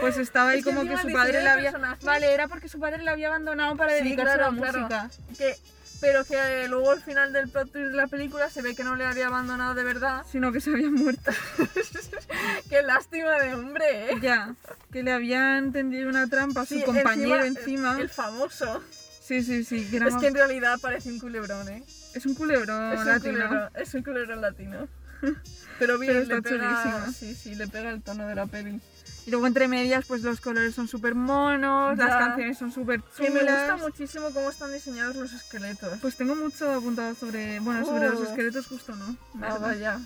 Pues 0.00 0.18
estaba 0.18 0.50
ahí 0.50 0.58
Es 0.58 0.64
como 0.66 0.82
que 0.84 0.98
su 0.98 1.10
padre 1.10 1.42
la 1.42 1.54
había... 1.54 1.72
personajes- 1.72 2.04
Vale, 2.04 2.34
era 2.34 2.48
porque 2.48 2.68
su 2.68 2.78
padre 2.78 3.02
la 3.02 3.12
había 3.12 3.28
abandonado 3.28 3.76
para 3.78 3.96
Sí, 3.96 4.04
dedicarse 4.04 4.34
claro, 4.36 4.46
a 4.48 4.52
la 4.52 4.58
claro. 4.58 4.78
música. 4.80 5.10
Que, 5.38 5.56
pero 6.00 6.24
que 6.24 6.36
eh, 6.36 6.68
luego 6.68 6.90
al 6.92 7.02
final 7.02 7.32
del 7.32 7.48
plot 7.48 7.72
twist 7.72 7.90
de 7.90 7.96
la 7.96 8.06
película 8.06 8.48
se 8.50 8.62
ve 8.62 8.74
que 8.74 8.84
no 8.84 8.96
le 8.96 9.04
había 9.04 9.26
abandonado 9.26 9.74
de 9.74 9.84
verdad. 9.84 10.24
Sino 10.30 10.52
que 10.52 10.60
se 10.60 10.70
había 10.70 10.90
muerto. 10.90 11.30
Qué 12.68 12.82
lástima 12.82 13.38
de 13.38 13.54
hombre, 13.54 14.12
¿eh? 14.12 14.18
ya, 14.20 14.54
que 14.92 15.02
le 15.02 15.12
habían 15.12 15.72
tendido 15.72 16.08
una 16.08 16.28
trampa 16.28 16.62
a 16.62 16.66
su 16.66 16.74
Sí, 16.74 16.82
compañero 16.82 17.42
encima. 17.44 17.98
El, 17.98 18.08
famoso. 18.08 18.82
Sí, 19.20 19.42
sí, 19.42 19.64
sí. 19.64 19.86
que 19.90 19.96
era 19.96 20.08
Es 20.08 20.16
que 20.16 20.28
en 20.28 20.34
realidad 20.34 20.78
parece 20.80 21.10
un 21.10 21.18
culebrón, 21.18 21.68
¿eh? 21.68 21.82
es 22.14 22.24
un 22.26 22.34
culebrón 22.34 22.92
es, 22.92 23.00
un 23.00 23.06
latino. 23.06 23.32
culebrón, 23.34 23.70
es 23.74 23.94
un 23.94 24.02
culebrón 24.02 24.40
latino. 24.40 24.88
Pero 25.78 25.98
bien, 25.98 26.12
Pero 26.12 26.22
está 26.22 26.34
le 26.36 26.42
pega, 26.42 27.12
sí, 27.12 27.34
sí, 27.34 27.54
le 27.54 27.68
pega 27.68 27.90
el 27.90 28.02
tono 28.02 28.26
de 28.26 28.34
la 28.34 28.46
peli. 28.46 28.80
Y 29.28 29.30
luego 29.30 29.46
entre 29.46 29.68
medias, 29.68 30.06
pues 30.06 30.22
los 30.22 30.40
colores 30.40 30.74
son 30.74 30.88
súper 30.88 31.14
monos, 31.14 31.98
las 31.98 32.16
canciones 32.16 32.56
son 32.56 32.72
súper 32.72 33.02
Que 33.18 33.28
me 33.28 33.40
gusta 33.42 33.66
chulas. 33.66 33.80
muchísimo 33.82 34.30
cómo 34.32 34.48
están 34.48 34.72
diseñados 34.72 35.16
los 35.16 35.34
esqueletos. 35.34 35.98
Pues 36.00 36.16
tengo 36.16 36.34
mucho 36.34 36.72
apuntado 36.72 37.14
sobre... 37.14 37.60
Bueno, 37.60 37.84
sobre 37.84 38.08
los 38.08 38.20
Oh. 38.20 38.24
esqueletos 38.24 38.66
justo 38.66 38.96
no. 38.96 39.04
Ah, 39.34 39.38
¿verdad? 39.52 39.60
vaya. 39.60 40.00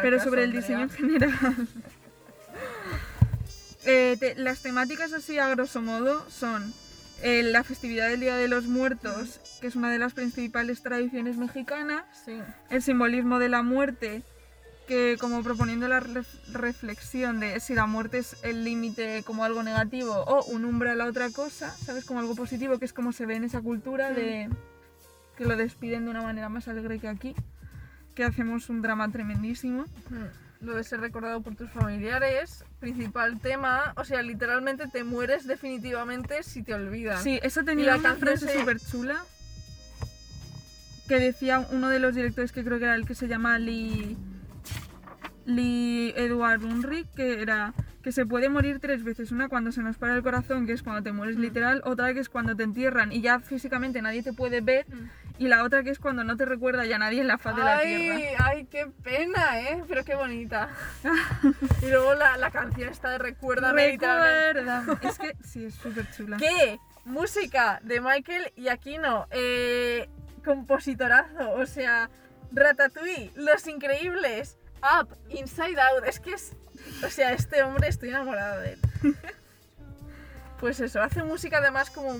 pero 0.00 0.18
sobre 0.24 0.44
el 0.44 0.56
Andrea. 0.56 0.60
diseño 0.62 0.82
en 0.84 0.90
general. 0.90 1.68
Eh, 3.84 4.16
te- 4.20 4.36
las 4.36 4.60
temáticas 4.60 5.12
así 5.12 5.38
a 5.40 5.48
grosso 5.48 5.82
modo 5.82 6.24
son 6.30 6.72
eh, 7.22 7.42
la 7.42 7.64
festividad 7.64 8.08
del 8.08 8.20
Día 8.20 8.36
de 8.36 8.46
los 8.46 8.66
Muertos, 8.66 9.40
que 9.60 9.66
es 9.66 9.74
una 9.74 9.90
de 9.90 9.98
las 9.98 10.12
principales 10.14 10.82
tradiciones 10.82 11.36
mexicanas, 11.36 12.04
Sí. 12.24 12.38
el 12.70 12.80
simbolismo 12.82 13.38
de 13.40 13.48
la 13.48 13.62
muerte 13.64 14.22
que 14.86 15.16
como 15.20 15.42
proponiendo 15.42 15.86
la 15.88 16.00
ref- 16.00 16.26
reflexión 16.52 17.40
de 17.40 17.60
si 17.60 17.74
la 17.74 17.86
muerte 17.86 18.18
es 18.18 18.36
el 18.42 18.64
límite 18.64 19.22
como 19.24 19.44
algo 19.44 19.62
negativo 19.62 20.12
o 20.12 20.44
un 20.46 20.64
umbral 20.64 21.00
a 21.00 21.06
otra 21.06 21.30
cosa, 21.30 21.70
¿sabes? 21.70 22.04
Como 22.04 22.20
algo 22.20 22.34
positivo, 22.34 22.78
que 22.78 22.84
es 22.84 22.92
como 22.92 23.12
se 23.12 23.24
ve 23.26 23.36
en 23.36 23.44
esa 23.44 23.60
cultura 23.60 24.10
de 24.10 24.48
que 25.36 25.44
lo 25.44 25.56
despiden 25.56 26.04
de 26.04 26.10
una 26.10 26.22
manera 26.22 26.48
más 26.48 26.68
alegre 26.68 26.98
que 26.98 27.08
aquí, 27.08 27.34
que 28.14 28.24
hacemos 28.24 28.68
un 28.68 28.82
drama 28.82 29.08
tremendísimo. 29.10 29.84
Mm, 30.10 30.64
Lo 30.66 30.76
de 30.76 30.84
ser 30.84 31.00
recordado 31.00 31.40
por 31.42 31.54
tus 31.56 31.70
familiares, 31.70 32.64
principal 32.78 33.40
tema, 33.40 33.94
o 33.96 34.04
sea, 34.04 34.20
literalmente 34.22 34.86
te 34.88 35.04
mueres 35.04 35.46
definitivamente 35.46 36.42
si 36.42 36.62
te 36.62 36.74
olvidan. 36.74 37.22
Sí, 37.22 37.40
eso 37.42 37.64
tenía 37.64 37.86
la 37.86 37.96
una 37.96 38.14
frase 38.16 38.46
se- 38.46 38.58
súper 38.60 38.78
chula 38.80 39.24
que 41.08 41.18
decía 41.18 41.66
uno 41.70 41.88
de 41.88 41.98
los 41.98 42.14
directores 42.14 42.52
que 42.52 42.62
creo 42.64 42.78
que 42.78 42.84
era 42.84 42.94
el 42.94 43.06
que 43.06 43.14
se 43.14 43.26
llama 43.28 43.58
Lee, 43.58 44.16
Lee 45.46 46.12
Edward 46.16 46.62
Unrick, 46.64 47.08
que 47.14 47.42
era 47.42 47.72
que 48.02 48.10
se 48.12 48.26
puede 48.26 48.48
morir 48.48 48.80
tres 48.80 49.04
veces. 49.04 49.30
Una 49.30 49.48
cuando 49.48 49.70
se 49.70 49.80
nos 49.80 49.96
para 49.96 50.14
el 50.16 50.22
corazón, 50.24 50.66
que 50.66 50.72
es 50.72 50.82
cuando 50.82 51.02
te 51.02 51.12
mueres 51.12 51.36
Mm. 51.36 51.40
literal, 51.40 51.82
otra 51.84 52.12
que 52.14 52.20
es 52.20 52.28
cuando 52.28 52.56
te 52.56 52.64
entierran 52.64 53.12
y 53.12 53.20
ya 53.20 53.38
físicamente 53.38 54.02
nadie 54.02 54.22
te 54.24 54.32
puede 54.32 54.60
ver, 54.60 54.86
Mm. 54.88 55.08
y 55.38 55.46
la 55.48 55.62
otra 55.62 55.84
que 55.84 55.90
es 55.90 56.00
cuando 56.00 56.24
no 56.24 56.36
te 56.36 56.44
recuerda 56.44 56.84
ya 56.84 56.98
nadie 56.98 57.20
en 57.20 57.28
la 57.28 57.38
faz 57.38 57.54
de 57.56 57.62
la 57.62 57.80
tierra. 57.80 58.14
Ay, 58.16 58.24
ay, 58.38 58.64
qué 58.68 58.88
pena, 59.04 59.60
¿eh? 59.60 59.84
Pero 59.88 60.04
qué 60.04 60.16
bonita. 60.16 60.68
y 61.82 61.86
luego 61.90 62.14
la, 62.14 62.36
la 62.38 62.50
canción 62.50 62.88
está 62.88 63.10
de 63.10 63.18
Recuérdame 63.18 63.92
literalmente. 63.92 64.60
Recuerda. 64.62 65.08
Es 65.08 65.18
que 65.18 65.36
sí, 65.44 65.64
es 65.66 65.74
súper 65.76 66.10
chula. 66.10 66.38
¿Qué? 66.38 66.78
Música 67.04 67.80
de 67.84 68.00
Michael 68.00 68.52
Giacchino. 68.56 69.26
Eh, 69.30 70.08
compositorazo. 70.44 71.52
O 71.52 71.66
sea, 71.66 72.10
Ratatouille, 72.52 73.30
Los 73.36 73.66
Increíbles, 73.66 74.58
Up, 74.82 75.08
Inside 75.30 75.80
Out. 75.80 76.04
Es 76.06 76.20
que 76.20 76.32
es... 76.34 76.52
O 77.04 77.08
sea, 77.10 77.32
este 77.32 77.62
hombre 77.62 77.88
estoy 77.88 78.08
enamorada 78.10 78.58
de 78.60 78.72
él. 78.74 78.78
Pues 80.60 80.78
eso, 80.78 81.02
hace 81.02 81.24
música 81.24 81.58
además 81.58 81.90
como... 81.90 82.14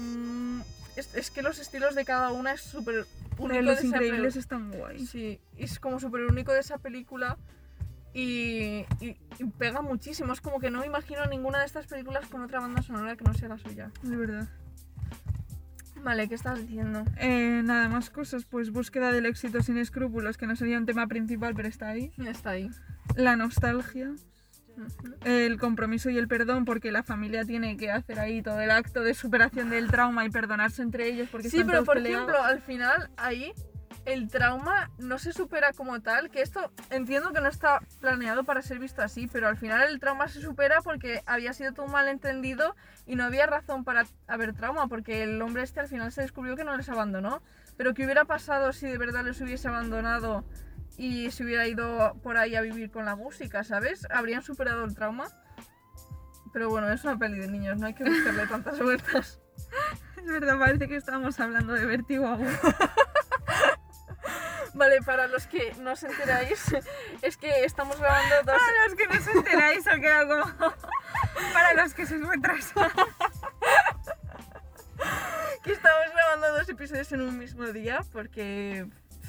Es, 0.96 1.14
es 1.14 1.30
que 1.30 1.42
los 1.42 1.60
estilos 1.60 1.94
de 1.94 2.04
cada 2.04 2.32
una 2.32 2.52
es 2.52 2.60
súper 2.60 3.06
único 3.38 3.54
Eh, 3.60 3.62
los 3.62 3.80
de 3.80 3.86
increíbles 3.86 4.34
están 4.34 4.72
guay. 4.72 5.06
Sí, 5.06 5.40
es 5.56 5.78
como 5.78 6.00
súper 6.00 6.22
único 6.22 6.52
de 6.52 6.58
esa 6.58 6.78
película 6.78 7.38
y, 8.12 8.84
y- 9.00 9.16
y 9.38 9.44
pega 9.58 9.80
muchísimo. 9.80 10.32
Es 10.32 10.40
como 10.40 10.58
que 10.58 10.70
no 10.70 10.80
me 10.80 10.86
imagino 10.86 11.24
ninguna 11.26 11.60
de 11.60 11.66
estas 11.66 11.86
películas 11.86 12.26
con 12.26 12.42
otra 12.42 12.58
banda 12.58 12.82
sonora 12.82 13.14
que 13.16 13.24
no 13.24 13.32
sea 13.32 13.48
la 13.48 13.58
suya. 13.58 13.90
De 14.02 14.16
verdad. 14.16 14.48
Vale, 16.02 16.28
¿qué 16.28 16.34
estás 16.34 16.60
diciendo? 16.60 17.04
Eh, 17.18 17.62
nada 17.64 17.88
más 17.88 18.10
cosas, 18.10 18.44
pues 18.44 18.70
búsqueda 18.70 19.12
del 19.12 19.26
éxito 19.26 19.62
sin 19.62 19.78
escrúpulos, 19.78 20.36
que 20.36 20.46
no 20.46 20.56
sería 20.56 20.78
un 20.78 20.86
tema 20.86 21.06
principal, 21.06 21.54
pero 21.54 21.68
está 21.68 21.88
ahí. 21.88 22.12
Está 22.26 22.50
ahí. 22.50 22.68
La 23.16 23.36
nostalgia, 23.36 24.10
el 25.24 25.58
compromiso 25.60 26.10
y 26.10 26.18
el 26.18 26.26
perdón, 26.26 26.64
porque 26.64 26.90
la 26.90 27.02
familia 27.04 27.44
tiene 27.44 27.76
que 27.76 27.90
hacer 27.92 28.18
ahí 28.18 28.42
todo 28.42 28.60
el 28.60 28.70
acto 28.72 29.02
de 29.04 29.14
superación 29.14 29.70
del 29.70 29.88
trauma 29.90 30.24
y 30.24 30.30
perdonarse 30.30 30.82
entre 30.82 31.06
ellos, 31.08 31.28
porque 31.30 31.50
Sí, 31.50 31.58
están 31.58 31.66
pero 31.68 31.78
todos 31.78 31.86
por 31.86 31.96
peleados. 32.02 32.28
ejemplo, 32.28 32.44
al 32.44 32.60
final 32.62 33.10
ahí 33.16 33.52
el 34.04 34.28
trauma 34.28 34.90
no 34.98 35.18
se 35.18 35.32
supera 35.32 35.72
como 35.72 36.00
tal, 36.00 36.30
que 36.30 36.42
esto 36.42 36.72
entiendo 36.90 37.32
que 37.32 37.40
no 37.40 37.48
está 37.48 37.80
planeado 38.00 38.44
para 38.44 38.62
ser 38.62 38.78
visto 38.78 39.02
así, 39.02 39.28
pero 39.28 39.48
al 39.48 39.56
final 39.56 39.82
el 39.82 40.00
trauma 40.00 40.28
se 40.28 40.40
supera 40.40 40.80
porque 40.82 41.22
había 41.26 41.52
sido 41.52 41.72
todo 41.72 41.86
un 41.86 41.92
malentendido 41.92 42.74
y 43.06 43.16
no 43.16 43.24
había 43.24 43.46
razón 43.46 43.84
para 43.84 44.06
haber 44.26 44.54
trauma, 44.54 44.88
porque 44.88 45.22
el 45.22 45.40
hombre 45.40 45.62
este 45.62 45.80
al 45.80 45.88
final 45.88 46.10
se 46.10 46.22
descubrió 46.22 46.56
que 46.56 46.64
no 46.64 46.76
les 46.76 46.88
abandonó. 46.88 47.42
Pero 47.76 47.94
¿qué 47.94 48.04
hubiera 48.04 48.24
pasado 48.24 48.72
si 48.72 48.86
de 48.86 48.98
verdad 48.98 49.24
les 49.24 49.40
hubiese 49.40 49.68
abandonado 49.68 50.44
y 50.96 51.30
se 51.30 51.44
hubiera 51.44 51.66
ido 51.66 52.14
por 52.22 52.36
ahí 52.36 52.54
a 52.54 52.60
vivir 52.60 52.90
con 52.90 53.04
la 53.04 53.16
música, 53.16 53.64
¿sabes? 53.64 54.06
¿Habrían 54.10 54.42
superado 54.42 54.84
el 54.84 54.94
trauma? 54.94 55.28
Pero 56.52 56.68
bueno, 56.68 56.92
es 56.92 57.02
una 57.04 57.18
peli 57.18 57.38
de 57.38 57.48
niños, 57.48 57.78
no 57.78 57.86
hay 57.86 57.94
que 57.94 58.04
buscarle 58.04 58.46
tantas 58.46 58.78
vueltas. 58.80 59.38
Es 60.16 60.28
verdad, 60.28 60.56
parece 60.56 60.86
que 60.86 60.94
estábamos 60.94 61.40
hablando 61.40 61.72
de 61.72 61.84
vértigo 61.84 62.28
aún. 62.28 62.46
Vale, 64.74 65.02
para 65.02 65.26
los 65.26 65.46
que 65.46 65.74
no 65.80 65.92
os 65.92 66.02
enteráis, 66.02 66.64
es 67.22 67.36
que 67.36 67.64
estamos 67.64 67.98
grabando 67.98 68.36
dos... 68.44 68.60
Para 68.60 68.86
los 68.86 68.94
que 68.94 69.06
no 69.06 69.20
se 69.20 69.32
enteráis, 69.32 69.86
ha 69.86 70.00
quedado 70.00 70.40
como... 70.58 70.74
Para 71.52 71.74
los 71.74 71.94
que 71.94 72.06
sois 72.06 72.22
vuestras. 72.22 72.72
que 75.62 75.72
estamos 75.72 76.04
grabando 76.12 76.58
dos 76.58 76.68
episodios 76.68 77.10
en 77.12 77.20
un 77.22 77.38
mismo 77.38 77.64
día 77.66 78.04
porque 78.12 78.86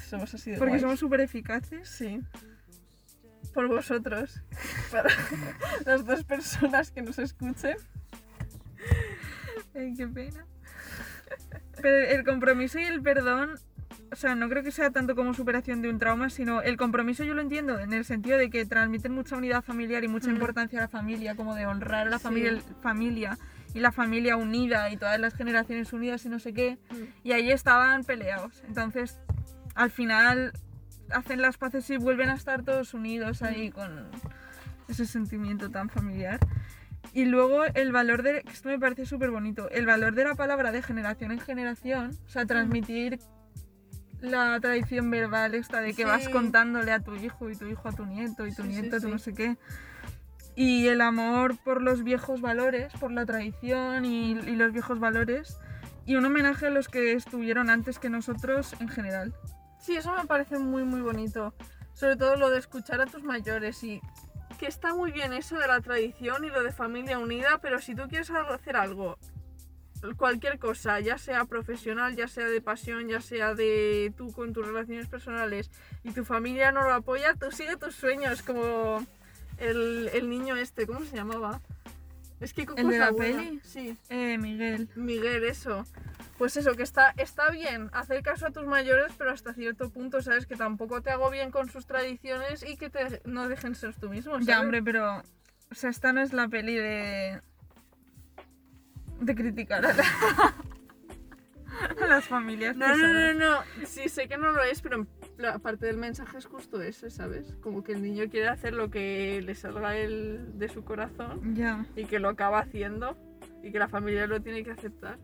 somos 0.08 0.32
así 0.34 0.52
de 0.52 0.58
Porque 0.58 0.70
guays. 0.72 0.82
somos 0.82 1.00
súper 1.00 1.20
eficaces. 1.20 1.88
Sí. 1.88 2.20
Por 3.52 3.68
vosotros. 3.68 4.40
Para 4.90 5.10
las 5.84 6.04
dos 6.04 6.24
personas 6.24 6.90
que 6.90 7.02
nos 7.02 7.18
escuchen. 7.18 7.76
Ay, 9.74 9.94
qué 9.96 10.06
pena. 10.06 10.46
Pero 11.80 12.10
el 12.10 12.24
compromiso 12.24 12.78
y 12.78 12.84
el 12.84 13.02
perdón, 13.02 13.58
o 14.12 14.16
sea, 14.16 14.34
no 14.34 14.48
creo 14.48 14.62
que 14.62 14.70
sea 14.70 14.90
tanto 14.90 15.14
como 15.16 15.34
superación 15.34 15.82
de 15.82 15.88
un 15.90 15.98
trauma, 15.98 16.30
sino 16.30 16.62
el 16.62 16.76
compromiso 16.76 17.24
yo 17.24 17.34
lo 17.34 17.40
entiendo 17.42 17.80
en 17.80 17.92
el 17.92 18.04
sentido 18.04 18.38
de 18.38 18.48
que 18.50 18.64
transmiten 18.64 19.12
mucha 19.12 19.36
unidad 19.36 19.62
familiar 19.62 20.04
y 20.04 20.08
mucha 20.08 20.28
Mm. 20.30 20.34
importancia 20.34 20.78
a 20.78 20.82
la 20.82 20.88
familia, 20.88 21.34
como 21.34 21.54
de 21.54 21.66
honrar 21.66 22.06
a 22.06 22.10
la 22.10 22.18
Sí. 22.18 22.24
familia, 22.24 22.62
familia 22.80 23.38
y 23.74 23.80
la 23.80 23.90
familia 23.92 24.36
unida 24.36 24.90
y 24.90 24.96
todas 24.96 25.18
las 25.18 25.34
generaciones 25.34 25.92
unidas 25.92 26.24
y 26.26 26.28
no 26.28 26.38
sé 26.38 26.52
qué. 26.52 26.78
Y 27.24 27.32
ahí 27.32 27.50
estaban 27.50 28.04
peleados. 28.04 28.62
Entonces, 28.68 29.18
al 29.74 29.90
final 29.90 30.52
hacen 31.10 31.42
las 31.42 31.58
paces 31.58 31.88
y 31.90 31.96
vuelven 31.96 32.30
a 32.30 32.34
estar 32.34 32.62
todos 32.62 32.94
unidos 32.94 33.42
ahí 33.42 33.70
con 33.70 34.06
ese 34.88 35.06
sentimiento 35.06 35.70
tan 35.70 35.88
familiar. 35.88 36.38
Y 37.12 37.24
luego 37.26 37.64
el 37.64 37.92
valor 37.92 38.22
de, 38.22 38.42
esto 38.52 38.68
me 38.68 38.78
parece 38.78 39.06
súper 39.06 39.30
bonito, 39.30 39.68
el 39.70 39.86
valor 39.86 40.14
de 40.14 40.24
la 40.24 40.34
palabra 40.34 40.72
de 40.72 40.82
generación 40.82 41.30
en 41.32 41.40
generación, 41.40 42.10
o 42.26 42.28
sea, 42.28 42.46
transmitir 42.46 43.18
la 44.24 44.58
tradición 44.60 45.10
verbal 45.10 45.54
esta 45.54 45.80
de 45.80 45.94
que 45.94 46.04
vas 46.04 46.24
Sí. 46.24 46.30
contándole 46.32 46.92
a 46.92 47.00
tu 47.00 47.14
hijo 47.14 47.50
y 47.50 47.56
tu 47.56 47.66
hijo 47.66 47.88
a 47.88 47.92
tu 47.92 48.04
nieto 48.06 48.46
y 48.46 48.54
tu 48.54 48.62
Sí, 48.62 48.68
nieto 48.68 48.96
a 48.96 49.00
tu 49.00 49.08
no 49.08 49.18
sé 49.18 49.34
qué. 49.34 49.56
Y 50.56 50.86
el 50.88 51.00
amor 51.00 51.56
por 51.64 51.82
los 51.82 52.04
viejos 52.04 52.40
valores, 52.40 52.92
por 53.00 53.10
la 53.10 53.26
tradición 53.26 54.04
y, 54.04 54.32
y 54.32 54.56
los 54.56 54.72
viejos 54.72 55.00
valores. 55.00 55.58
Y 56.06 56.16
un 56.16 56.24
homenaje 56.26 56.66
a 56.66 56.70
los 56.70 56.88
que 56.88 57.12
estuvieron 57.12 57.70
antes 57.70 57.98
que 57.98 58.08
nosotros 58.10 58.74
en 58.78 58.88
general. 58.88 59.34
Sí, 59.80 59.96
eso 59.96 60.14
me 60.16 60.26
parece 60.26 60.58
muy, 60.58 60.84
muy 60.84 61.00
bonito. 61.00 61.54
Sobre 61.94 62.16
todo 62.16 62.36
lo 62.36 62.50
de 62.50 62.58
escuchar 62.58 63.00
a 63.00 63.06
tus 63.06 63.22
mayores 63.22 63.82
y 63.84 64.00
que 64.58 64.66
está 64.66 64.94
muy 64.94 65.10
bien 65.12 65.32
eso 65.32 65.58
de 65.58 65.66
la 65.66 65.80
tradición 65.80 66.44
y 66.44 66.48
lo 66.50 66.62
de 66.62 66.72
familia 66.72 67.18
unida, 67.18 67.58
pero 67.60 67.80
si 67.80 67.94
tú 67.94 68.02
quieres 68.08 68.30
hacer 68.30 68.76
algo, 68.76 69.18
cualquier 70.16 70.58
cosa, 70.58 71.00
ya 71.00 71.18
sea 71.18 71.44
profesional, 71.44 72.14
ya 72.16 72.28
sea 72.28 72.46
de 72.46 72.60
pasión, 72.60 73.08
ya 73.08 73.20
sea 73.20 73.54
de 73.54 74.12
tú 74.16 74.32
con 74.32 74.52
tus 74.52 74.66
relaciones 74.66 75.06
personales 75.06 75.70
y 76.02 76.12
tu 76.12 76.24
familia 76.24 76.72
no 76.72 76.82
lo 76.82 76.92
apoya, 76.92 77.34
tú 77.34 77.50
sigue 77.50 77.76
tus 77.76 77.94
sueños 77.94 78.42
como 78.42 79.04
el, 79.58 80.10
el 80.12 80.28
niño 80.28 80.56
este, 80.56 80.86
¿cómo 80.86 81.04
se 81.04 81.16
llamaba? 81.16 81.60
Es 82.40 82.52
que 82.52 82.66
¿El 82.76 82.88
de 82.88 82.98
la 82.98 83.10
buena. 83.10 83.38
peli? 83.38 83.60
Sí. 83.64 83.96
Eh, 84.10 84.36
Miguel. 84.38 84.88
Miguel, 84.96 85.44
eso. 85.44 85.86
Pues 86.36 86.56
eso, 86.56 86.74
que 86.74 86.82
está, 86.82 87.14
está 87.16 87.48
bien 87.50 87.88
hacer 87.92 88.22
caso 88.22 88.46
a 88.46 88.50
tus 88.50 88.66
mayores, 88.66 89.12
pero 89.16 89.30
hasta 89.30 89.54
cierto 89.54 89.88
punto, 89.90 90.20
¿sabes? 90.20 90.46
Que 90.46 90.56
tampoco 90.56 91.00
te 91.00 91.10
hago 91.10 91.30
bien 91.30 91.50
con 91.50 91.70
sus 91.70 91.86
tradiciones 91.86 92.64
y 92.68 92.76
que 92.76 92.90
te, 92.90 93.22
no 93.24 93.48
dejen 93.48 93.74
ser 93.74 93.94
tú 93.94 94.10
mismo, 94.10 94.32
¿sabes? 94.32 94.46
Ya, 94.46 94.60
hombre, 94.60 94.82
pero. 94.82 95.22
O 95.70 95.74
sea, 95.74 95.90
esta 95.90 96.12
no 96.12 96.20
es 96.20 96.32
la 96.32 96.48
peli 96.48 96.74
de. 96.74 97.40
De 99.20 99.34
criticar 99.34 99.84
a, 99.86 99.92
la- 99.92 100.54
a 102.02 102.06
las 102.06 102.24
familias. 102.26 102.76
No, 102.76 102.96
no, 102.96 103.12
no, 103.12 103.34
no. 103.34 103.60
Sí, 103.86 104.08
sé 104.08 104.28
que 104.28 104.36
no 104.38 104.52
lo 104.52 104.62
es, 104.62 104.80
pero 104.82 105.06
la 105.38 105.58
parte 105.58 105.86
del 105.86 105.96
mensaje 105.96 106.38
es 106.38 106.46
justo 106.46 106.80
ese, 106.82 107.10
¿sabes? 107.10 107.56
Como 107.60 107.82
que 107.82 107.92
el 107.92 108.02
niño 108.02 108.24
quiere 108.30 108.48
hacer 108.48 108.74
lo 108.74 108.90
que 108.90 109.42
le 109.42 109.54
salga 109.54 109.96
él 109.96 110.52
de 110.54 110.68
su 110.68 110.84
corazón 110.84 111.54
Ya. 111.54 111.84
y 111.96 112.04
que 112.04 112.18
lo 112.18 112.28
acaba 112.28 112.60
haciendo 112.60 113.16
y 113.62 113.72
que 113.72 113.78
la 113.78 113.88
familia 113.88 114.26
lo 114.26 114.40
tiene 114.40 114.62
que 114.64 114.70
aceptar. 114.72 115.18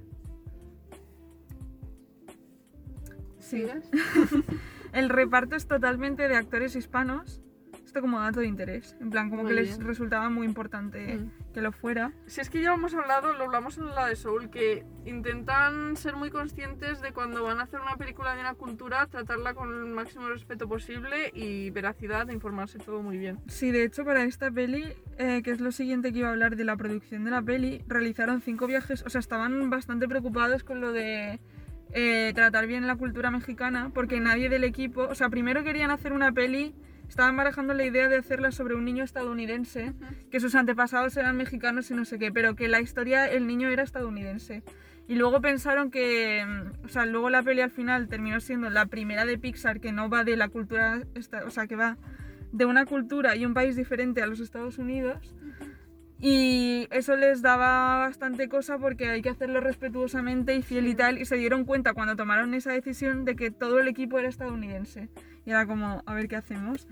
Sí. 3.39 3.67
¿Sigues? 3.67 3.89
El 4.93 5.09
reparto 5.09 5.55
es 5.57 5.67
totalmente 5.69 6.27
de 6.29 6.37
actores 6.37 6.75
hispanos. 6.77 7.41
Esto 7.91 8.03
como 8.03 8.21
dato 8.21 8.39
de 8.39 8.47
interés. 8.47 8.95
En 9.01 9.11
plan, 9.11 9.31
como 9.31 9.43
Muy 9.43 9.51
que 9.51 9.57
les 9.63 9.77
bien. 9.77 9.85
resultaba 9.89 10.31
muy 10.31 10.47
importante 10.47 11.17
Mm. 11.17 11.53
que 11.53 11.61
lo 11.61 11.73
fuera. 11.73 12.13
Si 12.27 12.41
es 12.41 12.49
que 12.49 12.63
ya 12.63 12.69
lo 12.69 12.77
hemos 12.77 12.95
hablado, 12.95 13.33
lo 13.33 13.43
hablamos 13.47 13.79
en 13.79 13.87
la 13.87 14.07
de 14.07 14.15
Soul, 14.15 14.49
que 14.49 14.85
intentan 15.07 15.97
ser 15.97 16.15
muy 16.15 16.31
conscientes 16.31 17.03
de 17.03 17.11
cuando 17.13 17.43
van 17.43 17.59
a 17.59 17.65
hacer 17.65 17.81
una 17.81 17.97
película 17.97 18.33
de 18.37 18.43
una 18.43 18.55
cultura, 18.55 19.07
tratarla 19.07 19.55
con 19.55 19.71
el 19.75 19.87
máximo 19.87 20.29
respeto 20.29 20.69
posible 20.69 21.33
y 21.35 21.71
veracidad, 21.71 22.31
e 22.31 22.33
informarse 22.33 22.79
todo 22.79 23.03
muy 23.03 23.19
bien. 23.19 23.41
Sí, 23.49 23.73
de 23.73 23.83
hecho, 23.83 24.05
para 24.05 24.23
esta 24.23 24.53
peli, 24.53 24.85
eh, 25.19 25.43
que 25.43 25.51
es 25.51 25.61
lo 25.61 25.73
siguiente 25.73 26.13
que 26.13 26.21
iba 26.21 26.29
a 26.29 26.31
hablar 26.31 26.55
de 26.55 26.63
la 26.63 26.77
producción 26.77 27.25
de 27.25 27.33
la 27.33 27.43
peli, 27.43 27.83
realizaron 27.89 28.41
cinco 28.41 28.69
viajes. 28.69 29.03
O 29.05 29.11
sea, 29.11 29.19
estaban 29.19 29.69
bastante 29.69 30.07
preocupados 30.07 30.63
con 30.63 30.81
lo 30.81 30.93
de 30.93 31.41
eh, 31.93 32.31
tratar 32.37 32.69
bien 32.69 32.87
la 32.87 32.95
cultura 32.95 33.33
mexicana, 33.33 33.91
porque 33.93 34.21
nadie 34.21 34.49
del 34.49 34.63
equipo. 34.63 35.09
O 35.11 35.17
sea, 35.17 35.29
primero 35.29 35.65
querían 35.65 35.91
hacer 35.91 36.13
una 36.13 36.31
peli 36.31 36.73
estaban 37.11 37.37
barajando 37.37 37.75
la 37.75 37.85
idea 37.85 38.09
de 38.09 38.17
hacerla 38.17 38.53
sobre 38.53 38.77
un 38.77 38.85
niño 38.85 39.03
estadounidense, 39.03 39.93
que 40.31 40.39
sus 40.39 40.55
antepasados 40.55 41.17
eran 41.17 41.37
mexicanos 41.37 41.91
y 41.91 41.95
no 41.95 42.05
sé 42.05 42.21
qué, 42.21 42.31
pero 42.31 42.55
que 42.55 42.69
la 42.69 42.81
historia, 42.81 43.27
el 43.27 43.49
niño 43.49 43.69
era 43.69 43.83
estadounidense. 43.83 44.63
Y 45.09 45.17
luego 45.17 45.41
pensaron 45.41 45.91
que, 45.91 46.47
mm, 46.47 46.85
o 46.85 46.89
sea, 46.89 47.07
luego 47.07 47.29
la 47.29 47.43
peli 47.43 47.63
al 47.63 47.73
final 47.73 48.07
terminó 48.07 48.39
siendo 48.39 48.71
la 48.71 48.87
primera 48.87 49.25
de 49.25 49.39
Pixar 49.39 49.81
que 49.81 49.91
no 49.91 50.09
va 50.09 50.23
de 50.23 50.37
la 50.37 50.49
cultura, 50.49 51.03
o 51.45 51.51
sea, 51.51 51.67
que 51.67 51.75
va 51.75 51.99
de 52.53 52.65
una 52.65 52.87
cultura 52.87 53.35
y 53.35 53.45
un 53.45 53.53
país 53.53 53.75
diferente 53.75 54.23
a 54.23 54.29
los 54.29 54.39
Estados 54.39 54.79
Unidos. 54.79 55.35
Y 56.21 56.87
eso 56.93 57.17
les 57.17 57.43
daba 57.43 57.99
bastante 57.99 58.49
cosa 58.49 58.79
porque 58.79 59.09
hay 59.09 59.21
que 59.21 59.31
hacerlo 59.31 59.61
respetuosamente 59.61 60.55
y 60.55 60.63
fiel 60.63 60.87
y 60.87 60.95
tal. 60.95 61.19
Y 61.19 61.25
se 61.25 61.35
dieron 61.35 61.65
cuenta 61.65 61.93
cuando 61.93 62.15
tomaron 62.15 62.55
esa 62.55 62.73
decisión 62.73 63.25
de 63.25 63.35
que 63.35 63.51
todo 63.51 63.81
el 63.81 63.89
equipo 63.89 64.17
era 64.17 64.29
estadounidense. 64.29 65.09
Y 65.47 65.51
era 65.51 65.67
como, 65.67 66.03
a 66.07 66.15
ver 66.15 66.29
qué 66.29 66.37
hacemos. 66.37 66.87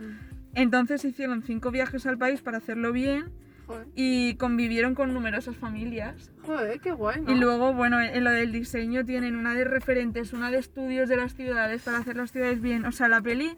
Entonces 0.55 1.05
hicieron 1.05 1.43
cinco 1.43 1.71
viajes 1.71 2.07
al 2.07 2.19
país 2.19 2.41
para 2.41 2.59
hacerlo 2.59 2.93
bien 2.93 3.31
Joder, 3.67 3.87
y 3.95 4.35
convivieron 4.37 4.95
con 4.95 5.13
numerosas 5.13 5.57
familias. 5.57 6.33
joder, 6.43 6.81
qué 6.81 6.93
guay, 6.93 7.21
¿no? 7.21 7.33
Y 7.33 7.39
luego, 7.39 7.75
bueno, 7.75 8.01
en 8.01 8.25
lo 8.25 8.31
del 8.31 8.51
diseño 8.51 9.05
tienen 9.05 9.37
una 9.37 9.55
de 9.55 9.65
referentes, 9.65 10.33
una 10.33 10.51
de 10.51 10.59
estudios 10.59 11.09
de 11.09 11.17
las 11.17 11.35
ciudades 11.35 11.83
para 11.83 11.99
hacer 11.99 12.17
las 12.17 12.33
ciudades 12.33 12.63
bien. 12.63 12.87
O 12.87 12.93
sea, 12.93 13.09
la 13.09 13.21
peli 13.21 13.57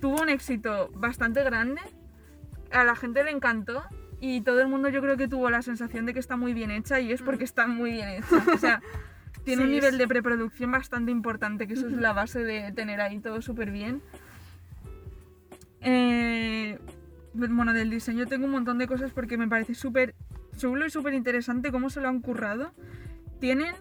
tuvo 0.00 0.22
un 0.22 0.28
éxito 0.28 0.90
bastante 0.94 1.42
grande, 1.42 1.80
a 2.70 2.84
la 2.84 2.94
gente 2.94 3.24
le 3.24 3.30
encantó 3.30 3.82
y 4.20 4.42
todo 4.42 4.60
el 4.60 4.68
mundo 4.68 4.88
yo 4.88 5.00
creo 5.00 5.16
que 5.16 5.28
tuvo 5.28 5.50
la 5.50 5.62
sensación 5.62 6.06
de 6.06 6.12
que 6.12 6.20
está 6.20 6.36
muy 6.36 6.54
bien 6.54 6.70
hecha 6.70 7.00
y 7.00 7.10
es 7.10 7.22
porque 7.22 7.44
está 7.44 7.66
muy 7.66 7.92
bien 7.92 8.08
hecha. 8.08 8.44
O 8.54 8.58
sea, 8.58 8.82
tiene 9.44 9.64
un 9.64 9.70
nivel 9.70 9.98
de 9.98 10.06
preproducción 10.06 10.70
bastante 10.70 11.10
importante, 11.10 11.66
que 11.66 11.74
eso 11.74 11.86
es 11.86 11.92
la 11.92 12.12
base 12.12 12.42
de 12.44 12.72
tener 12.72 13.00
ahí 13.00 13.18
todo 13.18 13.40
súper 13.42 13.70
bien. 13.70 14.02
Eh, 15.80 16.78
bueno, 17.32 17.72
del 17.72 17.90
diseño 17.90 18.26
tengo 18.26 18.44
un 18.44 18.52
montón 18.52 18.78
de 18.78 18.86
cosas 18.86 19.12
porque 19.12 19.38
me 19.38 19.48
parece 19.48 19.74
súper 19.74 20.14
chulo 20.56 20.86
y 20.86 20.90
súper 20.90 21.14
interesante 21.14 21.72
cómo 21.72 21.90
se 21.90 22.00
lo 22.00 22.08
han 22.08 22.20
currado. 22.20 22.72
Tienen 23.40 23.74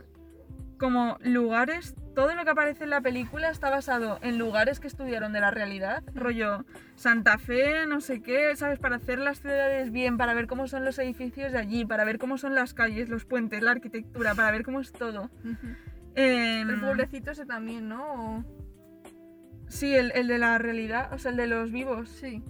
como 0.80 1.18
lugares, 1.22 1.94
todo 2.16 2.34
lo 2.36 2.44
que 2.46 2.50
aparece 2.52 2.86
en 2.86 2.90
la 2.90 3.02
película 3.02 3.50
está 3.50 3.70
basado 3.70 4.18
en 4.24 4.38
lugares 4.40 4.80
que 4.80 4.88
estudiaron 4.88 5.34
de 5.34 5.42
la 5.42 5.52
realidad, 5.52 6.02
rollo 6.16 6.66
Santa 6.96 7.38
Fe, 7.38 7.86
no 7.86 8.02
sé 8.02 8.22
qué, 8.22 8.56
¿sabes? 8.56 8.80
Para 8.80 8.96
hacer 8.96 9.20
las 9.20 9.40
ciudades 9.42 9.92
bien, 9.92 10.18
para 10.18 10.34
ver 10.34 10.48
cómo 10.48 10.68
son 10.68 10.86
los 10.86 10.98
edificios 11.00 11.52
de 11.52 11.60
allí, 11.60 11.86
para 11.86 12.06
ver 12.06 12.18
cómo 12.18 12.38
son 12.38 12.56
las 12.56 12.74
calles, 12.74 13.10
los 13.10 13.26
puentes, 13.26 13.62
la 13.62 13.72
arquitectura, 13.72 14.34
para 14.36 14.50
ver 14.52 14.64
cómo 14.64 14.80
es 14.80 14.92
todo. 14.92 15.30
Em, 16.16 16.70
El 16.70 16.80
pueblecito 16.80 17.32
ese 17.32 17.46
también, 17.46 17.88
¿no? 17.90 18.38
O- 18.38 18.46
Sí, 19.68 19.94
el, 19.96 20.12
el 20.16 20.28
de 20.28 20.40
la 20.40 20.58
realidad, 20.58 21.14
o 21.14 21.20
sea, 21.20 21.30
el 21.32 21.38
de 21.38 21.46
los 21.46 21.72
vivos. 21.72 22.10
Sí. 22.10 22.44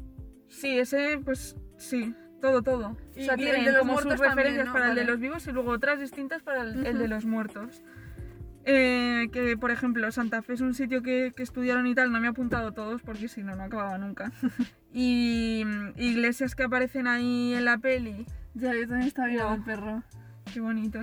Sí, 0.48 0.80
ese, 0.80 1.20
pues 1.24 1.58
sí, 1.78 2.16
todo, 2.42 2.62
todo. 2.62 2.96
Y 3.16 3.24
o 3.24 3.26
sea, 3.26 3.36
tienen 3.36 3.76
como 3.78 3.96
sus 4.00 4.12
también, 4.12 4.30
referencias 4.30 4.66
¿no? 4.68 4.74
para 4.74 4.90
el 4.90 4.96
de 4.96 5.04
los 5.04 5.20
vivos 5.20 5.46
y 5.48 5.52
luego 5.52 5.72
otras 5.72 6.00
distintas 6.00 6.42
para 6.44 6.62
el, 6.62 6.86
el 6.88 6.98
de 6.98 7.08
los 7.10 7.26
muertos. 7.26 7.84
Eh, 8.72 9.30
que, 9.34 9.58
por 9.58 9.72
ejemplo, 9.72 10.12
Santa 10.12 10.44
Fe 10.44 10.54
es 10.54 10.62
un 10.62 10.76
sitio 10.76 11.02
que, 11.02 11.34
que 11.36 11.42
estudiaron 11.42 11.88
y 11.88 11.96
tal, 11.96 12.12
no 12.12 12.20
me 12.20 12.28
he 12.28 12.30
apuntado 12.30 12.72
todos 12.72 13.02
porque 13.02 13.28
si 13.28 13.42
no, 13.42 13.56
no 13.56 13.64
acababa 13.64 13.98
nunca. 13.98 14.32
y 14.94 15.64
mm, 15.66 16.00
iglesias 16.00 16.54
que 16.54 16.62
aparecen 16.64 17.08
ahí 17.08 17.56
en 17.56 17.66
la 17.66 17.80
peli, 17.80 18.28
Ya, 18.54 18.72
yo 18.76 18.82
también 18.88 19.08
estaba 19.08 19.28
Wow. 19.28 19.56
el 19.56 19.64
perro. 19.64 20.04
qué 20.54 20.60
bonito. 20.60 21.00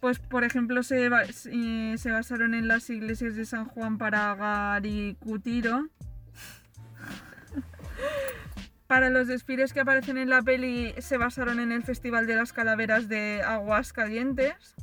Pues, 0.00 0.20
por 0.20 0.44
ejemplo, 0.44 0.84
se, 0.84 1.08
ba- 1.08 1.24
se 1.26 2.10
basaron 2.12 2.54
en 2.54 2.68
las 2.68 2.88
iglesias 2.88 3.34
de 3.34 3.46
San 3.46 3.64
Juan 3.64 3.98
Paragar 3.98 4.86
y 4.86 5.16
Cutiro. 5.16 5.88
Para 8.86 9.10
los 9.10 9.26
desfiles 9.26 9.72
que 9.72 9.80
aparecen 9.80 10.18
en 10.18 10.30
la 10.30 10.40
peli 10.42 10.94
se 10.98 11.16
basaron 11.16 11.58
en 11.58 11.72
el 11.72 11.82
Festival 11.82 12.28
de 12.28 12.36
las 12.36 12.52
Calaveras 12.52 13.08
de 13.08 13.42
Aguascalientes. 13.42 14.76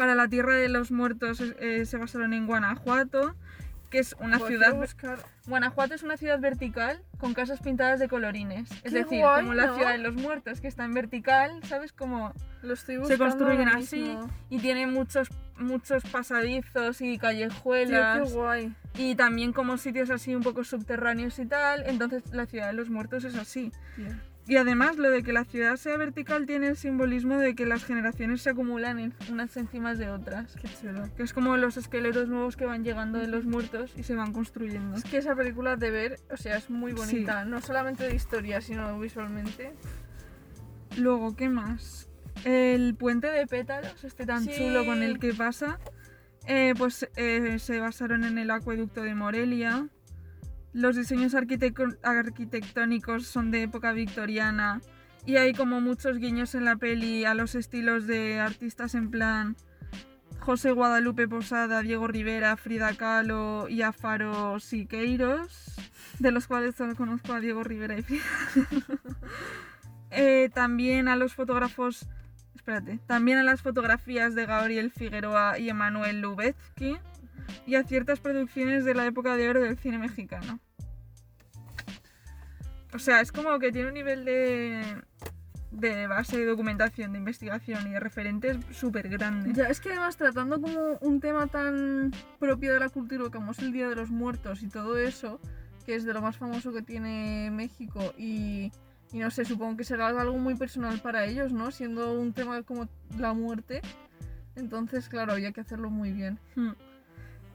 Para 0.00 0.14
la 0.14 0.28
Tierra 0.28 0.54
de 0.54 0.70
los 0.70 0.90
Muertos 0.90 1.42
eh, 1.60 1.84
se 1.84 1.98
basaron 1.98 2.32
en 2.32 2.46
Guanajuato, 2.46 3.34
que 3.90 3.98
es 3.98 4.16
una 4.18 4.38
Buah, 4.38 4.48
ciudad... 4.48 4.74
buscar- 4.74 5.18
Guanajuato 5.46 5.92
es 5.92 6.02
una 6.02 6.16
ciudad 6.16 6.40
vertical 6.40 7.02
con 7.18 7.34
casas 7.34 7.60
pintadas 7.60 8.00
de 8.00 8.08
colorines. 8.08 8.70
Es 8.82 8.94
Qué 8.94 9.00
decir, 9.00 9.18
guay, 9.20 9.42
como 9.42 9.52
la 9.52 9.66
¿no? 9.66 9.74
ciudad 9.74 9.92
de 9.92 9.98
los 9.98 10.14
muertos, 10.14 10.62
que 10.62 10.68
está 10.68 10.86
en 10.86 10.94
vertical, 10.94 11.60
¿sabes? 11.64 11.92
Como 11.92 12.32
Lo 12.62 12.72
estoy 12.72 13.04
se 13.04 13.18
construyen 13.18 13.68
así 13.68 14.16
y 14.48 14.58
tiene 14.60 14.86
muchos 14.86 15.28
muchos 15.58 16.02
pasadizos 16.04 17.02
y 17.02 17.18
Tío, 17.18 17.20
callejuelas 17.20 18.26
qué 18.30 18.34
guay. 18.34 18.74
y 18.94 19.14
también 19.16 19.52
como 19.52 19.76
sitios 19.76 20.08
así 20.08 20.34
un 20.34 20.42
poco 20.42 20.64
subterráneos 20.64 21.38
y 21.38 21.44
tal 21.44 21.82
entonces 21.84 22.22
la 22.32 22.46
ciudad 22.46 22.68
de 22.68 22.72
los 22.72 22.88
muertos 22.88 23.24
es 23.24 23.34
así 23.36 23.70
Tío. 23.94 24.06
Y 24.48 24.56
además 24.56 24.96
lo 24.96 25.10
de 25.10 25.22
que 25.22 25.32
la 25.32 25.44
ciudad 25.44 25.76
sea 25.76 25.96
vertical 25.96 26.46
tiene 26.46 26.68
el 26.68 26.76
simbolismo 26.76 27.36
de 27.38 27.54
que 27.54 27.66
las 27.66 27.84
generaciones 27.84 28.42
se 28.42 28.50
acumulan 28.50 28.98
en- 28.98 29.14
unas 29.30 29.56
encima 29.56 29.94
de 29.94 30.10
otras 30.10 30.56
Qué 30.60 30.68
chulo. 30.80 31.08
que 31.16 31.22
es 31.22 31.32
como 31.32 31.56
los 31.56 31.76
esqueletos 31.76 32.28
nuevos 32.28 32.56
que 32.56 32.64
van 32.66 32.82
llegando 32.82 33.18
de 33.18 33.28
los 33.28 33.44
muertos 33.44 33.92
y 33.96 34.02
se 34.02 34.14
van 34.16 34.32
construyendo 34.32 34.96
Es 34.96 35.04
que 35.04 35.18
esa 35.18 35.36
película 35.36 35.76
de 35.76 35.90
ver, 35.90 36.20
o 36.32 36.36
sea, 36.36 36.56
es 36.56 36.68
muy 36.70 36.92
bonita. 36.92 37.44
No 37.44 37.60
solamente 37.60 38.04
de 38.08 38.14
historia, 38.14 38.60
sino 38.60 38.98
visualmente. 38.98 39.72
Luego, 40.96 41.36
¿qué 41.36 41.48
más? 41.48 42.08
El 42.44 42.94
puente 42.96 43.28
de 43.28 43.46
pétalos, 43.46 44.02
este 44.04 44.26
tan 44.26 44.44
Sí. 44.44 44.50
chulo 44.56 44.84
con 44.84 45.02
el 45.02 45.18
que 45.18 45.32
pasa, 45.34 45.78
eh, 46.46 46.74
pues 46.76 47.08
eh, 47.16 47.58
se 47.58 47.78
basaron 47.80 48.24
en 48.24 48.38
el 48.38 48.50
acueducto 48.50 49.02
de 49.02 49.14
Morelia. 49.14 49.88
Los 50.72 50.96
diseños 50.96 51.34
arquitectónicos 51.34 53.26
son 53.26 53.50
de 53.50 53.62
época 53.62 53.92
victoriana 53.92 54.80
y 55.26 55.36
hay 55.36 55.52
como 55.52 55.80
muchos 55.80 56.18
guiños 56.18 56.54
en 56.54 56.64
la 56.64 56.76
peli 56.76 57.24
a 57.24 57.34
los 57.34 57.54
estilos 57.54 58.06
de 58.06 58.40
artistas 58.40 58.94
en 58.94 59.10
plan 59.10 59.56
José 60.40 60.72
Guadalupe 60.72 61.28
Posada, 61.28 61.82
Diego 61.82 62.06
Rivera, 62.06 62.56
Frida 62.56 62.94
Kahlo 62.94 63.68
y 63.68 63.82
Afaro 63.82 64.58
Siqueiros, 64.58 65.76
de 66.18 66.32
los 66.32 66.46
cuales 66.46 66.74
solo 66.76 66.96
conozco 66.96 67.34
a 67.34 67.40
Diego 67.40 67.62
Rivera 67.62 67.98
y 67.98 68.02
Frida. 68.02 68.24
Eh, 70.12 70.50
también 70.52 71.06
a 71.06 71.14
los 71.14 71.34
fotógrafos, 71.34 72.08
espérate, 72.56 72.98
también 73.06 73.38
a 73.38 73.44
las 73.44 73.62
fotografías 73.62 74.34
de 74.34 74.44
Gabriel 74.44 74.90
Figueroa 74.90 75.56
y 75.56 75.68
Emanuel 75.68 76.20
Lubezki 76.20 76.98
y 77.66 77.74
a 77.74 77.84
ciertas 77.84 78.20
producciones 78.20 78.84
de 78.84 78.94
la 78.94 79.06
época 79.06 79.36
de 79.36 79.48
oro 79.48 79.62
del 79.62 79.78
cine 79.78 79.98
mexicano. 79.98 80.60
O 82.92 82.98
sea, 82.98 83.20
es 83.20 83.30
como 83.30 83.58
que 83.58 83.70
tiene 83.70 83.88
un 83.88 83.94
nivel 83.94 84.24
de, 84.24 84.82
de 85.70 86.06
base 86.06 86.38
de 86.38 86.46
documentación, 86.46 87.12
de 87.12 87.18
investigación 87.18 87.86
y 87.86 87.90
de 87.90 88.00
referentes 88.00 88.58
súper 88.72 89.08
grande. 89.08 89.52
Ya, 89.52 89.66
es 89.66 89.80
que 89.80 89.90
además 89.90 90.16
tratando 90.16 90.60
como 90.60 90.98
un 91.00 91.20
tema 91.20 91.46
tan 91.46 92.12
propio 92.38 92.72
de 92.72 92.80
la 92.80 92.88
cultura 92.88 93.30
como 93.30 93.52
es 93.52 93.60
el 93.60 93.72
Día 93.72 93.88
de 93.88 93.94
los 93.94 94.10
Muertos 94.10 94.62
y 94.62 94.68
todo 94.68 94.98
eso, 94.98 95.40
que 95.86 95.94
es 95.94 96.04
de 96.04 96.12
lo 96.12 96.20
más 96.20 96.36
famoso 96.36 96.72
que 96.72 96.82
tiene 96.82 97.50
México 97.52 98.12
y, 98.18 98.72
y 99.12 99.18
no 99.18 99.30
sé, 99.30 99.44
supongo 99.44 99.76
que 99.76 99.84
será 99.84 100.08
algo 100.08 100.38
muy 100.38 100.56
personal 100.56 101.00
para 101.00 101.24
ellos, 101.26 101.52
¿no? 101.52 101.70
Siendo 101.70 102.12
un 102.18 102.32
tema 102.32 102.62
como 102.62 102.88
la 103.16 103.32
muerte. 103.32 103.82
Entonces, 104.56 105.08
claro, 105.08 105.32
había 105.32 105.52
que 105.52 105.60
hacerlo 105.60 105.90
muy 105.90 106.12
bien. 106.12 106.38
Hmm. 106.56 106.72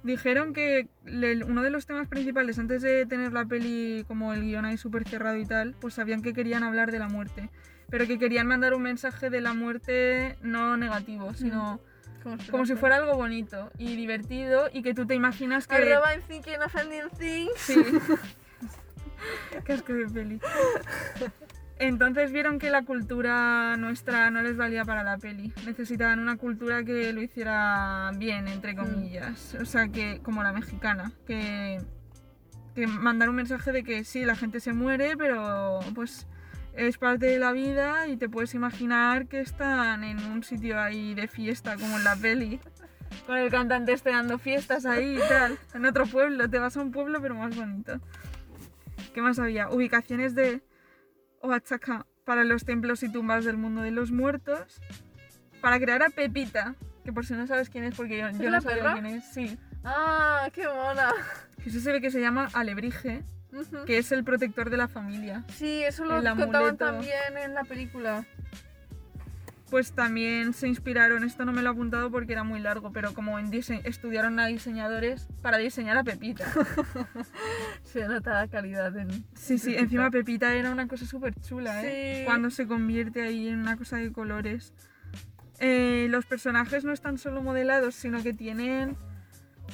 Dijeron 0.06 0.54
que 0.54 0.88
le- 1.04 1.44
uno 1.44 1.64
de 1.64 1.72
los 1.72 1.88
temas 1.88 2.08
principales, 2.08 2.60
antes 2.60 2.84
de 2.84 3.08
tener 3.08 3.34
la 3.34 3.44
peli 3.46 4.06
como 4.08 4.34
el 4.34 4.44
guion 4.44 4.64
ahí 4.64 4.78
súper 4.78 5.08
cerrado 5.08 5.36
y 5.38 5.46
tal, 5.48 5.76
pues 5.82 5.96
sabían 5.96 6.22
que 6.22 6.32
querían 6.34 6.62
hablar 6.64 6.92
de 6.92 7.00
la 7.00 7.08
muerte. 7.08 7.50
Pero 7.90 8.06
que 8.06 8.20
querían 8.20 8.46
mandar 8.46 8.76
un 8.76 8.84
mensaje 8.84 9.32
de 9.32 9.42
la 9.42 9.54
muerte 9.56 10.38
no 10.44 10.78
negativo, 10.78 11.34
sino 11.34 11.80
Como, 12.22 12.38
como 12.52 12.66
si 12.68 12.76
fuera 12.76 12.98
algo 12.98 13.16
bonito 13.16 13.72
y 13.80 13.96
divertido 13.96 14.70
y 14.72 14.84
que 14.84 14.94
tú 14.94 15.08
te 15.08 15.16
imaginas 15.16 15.66
que... 15.66 15.76
Arroba 15.76 16.14
I'm 16.14 16.22
thinking 16.28 16.62
of 16.64 16.76
ending 16.76 17.10
things. 17.18 17.60
Sí. 17.62 17.76
Qué 19.66 19.74
asco 19.74 19.92
de 19.94 20.06
peli. 20.08 20.40
Entonces 21.78 22.32
vieron 22.32 22.58
que 22.58 22.70
la 22.70 22.84
cultura 22.84 23.76
nuestra 23.78 24.32
no 24.32 24.42
les 24.42 24.56
valía 24.56 24.86
para 24.86 25.04
la 25.04 25.18
peli. 25.18 25.54
Necesitaban 25.66 26.20
una 26.20 26.38
cultura 26.38 26.84
que 26.86 27.12
lo 27.12 27.22
hiciera 27.22 28.12
bien, 28.18 28.48
entre 28.48 28.76
comillas. 28.76 29.56
O 29.56 29.66
sea, 29.66 29.90
que 29.90 30.22
como 30.22 30.42
la 30.42 30.54
mexicana. 30.54 31.12
Que, 31.28 31.82
que 32.76 32.88
mandar 32.88 33.30
un 33.30 33.36
mensaje 33.36 33.74
de 33.74 33.84
que 33.84 34.06
sí, 34.06 34.24
la 34.24 34.36
gente 34.36 34.62
se 34.62 34.72
muere, 34.72 35.18
pero 35.18 35.80
pues 35.94 36.28
es 36.76 36.98
parte 36.98 37.26
de 37.26 37.40
la 37.40 37.52
vida 37.52 38.08
y 38.08 38.18
te 38.18 38.30
puedes 38.30 38.54
imaginar 38.54 39.28
que 39.28 39.42
están 39.42 40.04
en 40.04 40.20
un 40.26 40.44
sitio 40.44 40.80
ahí 40.80 41.14
de 41.14 41.28
fiesta, 41.28 41.76
como 41.76 41.98
en 41.98 42.04
la 42.06 42.16
peli. 42.16 42.60
Con 43.26 43.38
el 43.38 43.50
cantante 43.50 43.94
este 43.94 44.12
dando 44.12 44.38
fiestas 44.38 44.86
ahí 44.86 45.18
y 45.18 45.30
tal. 45.30 45.58
En 45.74 45.86
otro 45.86 46.06
pueblo, 46.06 46.50
te 46.50 46.60
vas 46.60 46.78
a 46.78 46.82
un 46.82 46.92
pueblo 46.92 47.22
pero 47.22 47.36
más 47.36 47.56
bonito. 47.56 48.00
¿Qué 49.14 49.22
más 49.22 49.40
había? 49.40 49.70
Ubicaciones 49.70 50.36
de 50.36 50.62
Oaxaca 51.46 52.06
para 52.24 52.44
los 52.44 52.66
templos 52.66 53.04
y 53.04 53.12
tumbas 53.12 53.46
del 53.46 53.58
mundo 53.58 53.82
de 53.82 53.92
los 53.92 54.12
muertos. 54.12 54.82
Para 55.62 55.80
crear 55.80 56.04
a 56.04 56.10
Pepita, 56.10 56.76
que 57.04 57.14
por 57.14 57.26
si 57.26 57.34
no 57.34 57.48
sabes 57.48 57.70
quién 57.70 57.84
es, 57.84 57.96
porque 57.96 58.18
yo, 58.18 58.32
no 58.32 58.62
sabía 58.62 58.62
perra? 58.62 58.94
quién 58.94 59.06
es. 59.06 59.26
Sí. 59.26 59.58
Ah, 59.84 60.50
qué 60.54 60.68
mona. 60.68 61.12
Que 61.64 61.70
eso 61.70 61.80
se 61.80 61.92
ve 61.92 62.02
que 62.02 62.12
se 62.12 62.20
llama 62.20 62.50
Alebrije. 62.54 63.24
Que 63.86 63.98
es 63.98 64.12
el 64.12 64.24
protector 64.24 64.70
de 64.70 64.78
la 64.78 64.88
familia. 64.88 65.46
Sí, 65.56 65.84
eso 65.84 66.04
lo 66.04 66.36
contaban 66.36 66.78
también 66.78 67.38
en 67.38 67.54
la 67.54 67.64
película. 67.64 68.26
Pues 69.70 69.94
también 69.94 70.54
se 70.54 70.68
inspiraron, 70.68 71.24
esto 71.24 71.44
no 71.44 71.52
me 71.52 71.64
lo 71.64 71.70
he 71.70 71.74
apuntado 71.74 72.12
porque 72.12 72.34
era 72.34 72.44
muy 72.44 72.60
largo, 72.60 72.92
pero 72.92 73.14
como 73.14 73.40
en 73.40 73.52
estudiaron 73.52 74.40
a 74.40 74.46
diseñadores 74.46 75.28
para 75.42 75.58
diseñar 75.58 75.98
a 75.98 76.04
Pepita. 76.04 76.46
Se 77.84 78.08
nota 78.08 78.34
la 78.34 78.48
calidad 78.48 78.96
en... 78.96 79.26
Sí, 79.34 79.58
sí, 79.58 79.76
encima 79.78 80.12
Pepita 80.12 80.54
era 80.54 80.72
una 80.72 80.88
cosa 80.88 81.06
súper 81.06 81.34
chula, 81.42 81.84
¿eh? 81.84 82.20
Sí. 82.20 82.26
Cuando 82.26 82.52
se 82.52 82.68
convierte 82.68 83.24
ahí 83.24 83.48
en 83.48 83.60
una 83.60 83.76
cosa 83.76 83.98
de 83.98 84.12
colores. 84.12 84.74
Eh, 85.60 86.08
los 86.10 86.26
personajes 86.26 86.84
no 86.84 86.92
están 86.92 87.18
solo 87.18 87.42
modelados, 87.42 87.96
sino 87.96 88.22
que 88.22 88.34
tienen 88.34 88.98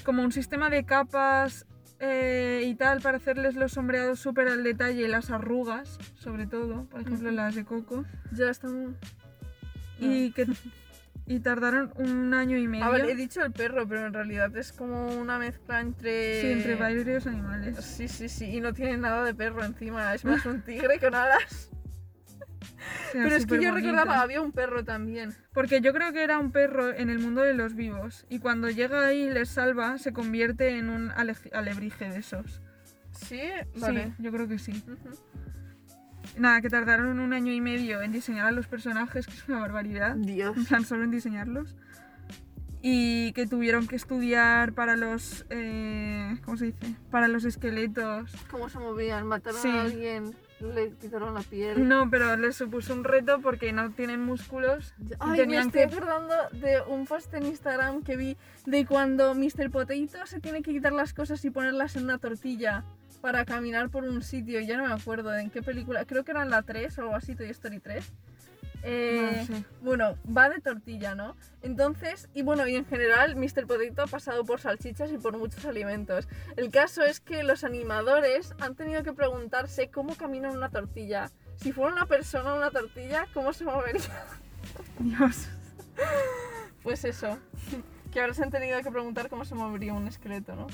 como 0.06 0.24
un 0.24 0.32
sistema 0.32 0.70
de 0.70 0.86
capas 0.86 1.66
eh, 2.00 2.64
y 2.66 2.74
tal 2.76 3.02
para 3.02 3.18
hacerles 3.18 3.56
los 3.56 3.74
sombreados 3.74 4.20
súper 4.20 4.48
al 4.48 4.64
detalle, 4.64 5.08
las 5.08 5.30
arrugas, 5.30 6.00
sobre 6.16 6.48
todo, 6.48 6.86
por 6.86 7.02
ejemplo 7.02 7.30
las 7.32 7.56
de 7.56 7.66
Coco. 7.66 8.06
Ya 8.32 8.50
están... 8.50 8.98
Y 10.02 10.32
que 10.32 10.48
y 11.28 11.40
tardaron 11.40 11.94
un 11.96 12.34
año 12.34 12.58
y 12.58 12.68
medio. 12.68 12.84
A 12.86 12.90
ver, 12.90 13.06
he 13.06 13.16
dicho 13.16 13.44
el 13.44 13.52
perro, 13.52 13.88
pero 13.88 14.06
en 14.08 14.14
realidad 14.14 14.56
es 14.58 14.74
como 14.74 15.08
una 15.20 15.38
mezcla 15.40 15.80
entre... 15.80 16.42
Sí, 16.42 16.48
entre 16.52 16.76
varios 16.76 17.28
animales. 17.28 17.78
Sí, 17.86 18.08
sí, 18.08 18.28
sí, 18.28 18.46
y 18.58 18.60
no 18.60 18.74
tiene 18.74 18.98
nada 18.98 19.24
de 19.24 19.34
perro 19.34 19.64
encima, 19.64 20.14
es 20.14 20.26
más 20.26 20.46
un 20.46 20.62
tigre 20.62 21.00
con 21.00 21.16
alas. 21.16 21.70
O 22.62 23.12
sea, 23.12 23.24
Pero 23.24 23.36
es 23.36 23.46
que 23.46 23.56
yo 23.56 23.62
superbonito. 23.62 23.88
recordaba, 23.92 24.22
había 24.22 24.42
un 24.42 24.52
perro 24.54 24.84
también. 24.86 25.34
Porque 25.54 25.82
yo 25.82 25.92
creo 25.94 26.14
que 26.14 26.24
era 26.24 26.40
un 26.40 26.52
perro 26.52 26.94
en 26.94 27.10
el 27.10 27.20
mundo 27.20 27.42
de 27.42 27.54
los 27.54 27.76
vivos. 27.76 28.26
Y 28.30 28.40
cuando 28.40 28.70
llega 28.70 29.06
ahí 29.06 29.24
y 29.24 29.30
les 29.30 29.50
salva, 29.50 29.98
se 29.98 30.14
convierte 30.14 30.78
en 30.78 30.90
un 30.90 31.12
ale- 31.12 31.36
alebrije 31.52 32.10
de 32.10 32.20
esos. 32.20 32.62
Sí, 33.12 33.42
vale. 33.76 34.06
Sí, 34.06 34.14
yo 34.24 34.32
creo 34.32 34.48
que 34.48 34.58
sí. 34.60 34.72
Ujú. 34.88 35.16
Nada, 36.38 36.62
que 36.62 36.70
tardaron 36.70 37.20
un 37.20 37.34
año 37.34 37.52
y 37.52 37.62
medio 37.62 38.02
en 38.02 38.12
diseñar 38.12 38.46
a 38.48 38.52
los 38.52 38.68
personajes, 38.68 39.28
que 39.28 39.34
es 39.34 39.48
una 39.48 39.60
barbaridad. 39.60 40.16
Dios. 40.16 40.56
En 40.58 40.66
plan, 40.66 40.86
solo 40.86 41.04
en 41.04 41.12
diseñarlos. 41.12 41.76
Y 42.82 43.32
que 43.34 43.46
tuvieron 43.46 43.88
que 43.88 43.96
estudiar 43.96 44.74
para 44.74 44.96
los. 44.96 45.46
eh, 45.50 46.36
¿Cómo 46.46 46.58
se 46.58 46.66
dice? 46.68 46.96
Para 47.12 47.28
los 47.28 47.44
esqueletos. 47.46 48.32
¿Cómo 48.50 48.70
se 48.70 48.80
movían? 48.80 49.28
¿Mataron 49.28 49.62
Sí. 49.62 49.68
a 49.70 49.82
alguien? 49.84 50.34
¿Le 50.62 50.92
quitaron 50.92 51.34
la 51.34 51.42
piel? 51.42 51.88
No, 51.88 52.10
pero 52.10 52.38
les 52.38 52.56
supuso 52.56 52.94
un 52.94 53.04
reto 53.04 53.42
porque 53.42 53.74
no 53.74 53.92
tienen 53.92 54.22
músculos. 54.22 54.94
Ay, 55.20 55.32
me 55.32 55.38
tenían 55.38 55.68
estoy 55.68 55.88
que. 55.88 55.96
acordando 55.96 56.36
de 56.54 56.82
un 56.88 57.06
post 57.06 57.34
en 57.34 57.46
Instagram 57.48 58.04
que 58.04 58.16
vi 58.16 58.38
de 58.66 58.86
cuando 58.86 59.34
Mr. 59.34 59.72
Potato 59.72 60.26
se 60.26 60.40
tiene 60.40 60.62
que 60.62 60.72
quitar 60.72 60.94
las 60.94 61.14
cosas 61.14 61.44
y 61.46 61.50
ponerlas 61.50 61.96
en 61.96 62.04
una 62.04 62.18
tortilla 62.18 62.84
para 63.22 63.46
caminar 63.46 63.90
por 63.90 64.04
un 64.04 64.22
sitio. 64.22 64.60
Ya 64.62 64.78
no 64.78 64.88
me 64.88 64.94
acuerdo 64.94 65.36
en 65.36 65.50
qué 65.50 65.62
película. 65.62 66.06
Creo 66.06 66.24
que 66.24 66.32
era 66.32 66.44
en 66.44 66.50
la 66.50 66.62
3 66.62 66.98
o 66.98 67.02
algo 67.02 67.16
así, 67.16 67.36
Toy 67.36 67.50
Story 67.50 67.80
3. 67.80 68.12
Eh, 68.84 69.46
No 69.50 69.56
sé. 69.58 69.64
Bueno, 69.82 70.18
va 70.36 70.50
de 70.50 70.60
tortilla, 70.60 71.16
¿no? 71.16 71.36
Entonces, 71.62 72.30
y 72.34 72.42
bueno, 72.42 72.68
y 72.68 72.76
en 72.76 72.86
general, 72.86 73.36
Mr. 73.36 73.68
Potato 73.68 74.02
ha 74.04 74.08
pasado 74.08 74.44
por 74.44 74.60
salchichas 74.60 75.12
y 75.12 75.18
por 75.18 75.38
muchos 75.38 75.66
alimentos. 75.66 76.28
El 76.56 76.72
caso 76.72 77.04
es 77.04 77.20
que 77.20 77.44
los 77.44 77.64
animadores 77.64 78.54
han 78.60 78.76
tenido 78.76 79.04
que 79.04 79.14
preguntarse 79.14 79.90
cómo 79.90 80.16
camina 80.16 80.50
una 80.50 80.70
tortilla. 80.70 81.30
Si 81.58 81.72
fuera 81.72 81.94
una 81.94 82.06
persona 82.08 82.56
una 82.56 82.72
tortilla, 82.72 83.28
¿cómo 83.34 83.54
se 83.54 83.66
movería? 83.66 84.02
Dios. 85.00 85.48
Pues 86.84 87.06
eso. 87.06 87.38
Que 88.12 88.20
ahora 88.22 88.34
se 88.34 88.44
han 88.44 88.50
tenido 88.50 88.82
que 88.82 88.92
preguntar 88.92 89.30
cómo 89.30 89.46
se 89.46 89.56
movería 89.56 89.94
un 89.94 90.08
esqueleto, 90.08 90.56
¿no? 90.56 90.68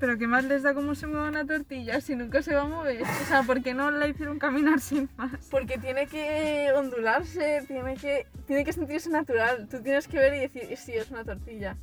Pero 0.00 0.16
¿qué 0.16 0.26
más 0.26 0.44
les 0.44 0.62
da 0.62 0.72
cómo 0.72 0.94
se 0.94 1.06
mueve 1.06 1.28
una 1.28 1.44
tortilla 1.46 2.00
si 2.00 2.16
nunca 2.16 2.40
se 2.42 2.54
va 2.54 2.62
a 2.62 2.66
mover? 2.66 3.02
O 3.02 3.26
sea, 3.28 3.42
¿por 3.42 3.62
qué 3.62 3.74
no 3.74 3.90
la 3.90 4.08
hicieron 4.08 4.38
caminar 4.38 4.80
sin 4.80 5.10
más? 5.18 5.46
Porque 5.50 5.76
tiene 5.76 6.06
que 6.06 6.72
ondularse, 6.74 7.64
tiene 7.68 7.96
que, 7.96 8.26
tiene 8.46 8.64
que 8.64 8.72
sentirse 8.72 9.10
natural. 9.10 9.68
Tú 9.70 9.82
tienes 9.82 10.08
que 10.08 10.16
ver 10.18 10.34
y 10.34 10.38
decir, 10.40 10.74
sí, 10.78 10.92
es 10.94 11.10
una 11.10 11.24
tortilla. 11.24 11.76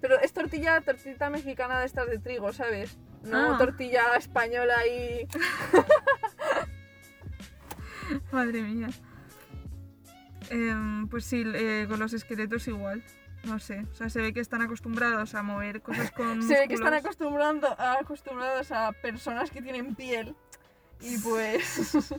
Pero 0.00 0.18
es 0.20 0.32
tortilla, 0.32 0.80
tortita 0.80 1.28
mexicana 1.28 1.80
de 1.80 1.86
estas 1.86 2.08
de 2.08 2.18
trigo, 2.18 2.52
¿sabes? 2.52 2.96
No 3.24 3.54
Ah. 3.54 3.58
tortilla 3.58 4.14
española 4.16 4.86
y... 4.86 5.26
Madre 8.32 8.62
mía. 8.62 8.88
Em, 10.50 11.08
pues 11.08 11.24
sí, 11.24 11.42
eh, 11.46 11.86
con 11.88 11.98
los 11.98 12.12
esqueletos 12.12 12.68
igual. 12.68 13.02
No 13.46 13.58
sé. 13.58 13.84
O 13.92 13.94
sea, 13.94 14.08
se 14.08 14.20
ve 14.20 14.32
que 14.32 14.40
están 14.40 14.62
acostumbrados 14.62 15.34
a 15.34 15.42
mover 15.42 15.82
cosas 15.82 16.10
con. 16.16 16.42
Se 16.42 16.60
ve 16.60 16.68
que 16.68 16.74
están 16.74 16.94
acostumbrando, 16.94 17.68
acostumbrados 17.78 18.72
a 18.72 18.92
personas 18.92 19.50
que 19.50 19.62
tienen 19.62 19.94
piel. 19.94 20.34
Y 21.00 21.18
pues... 21.22 21.96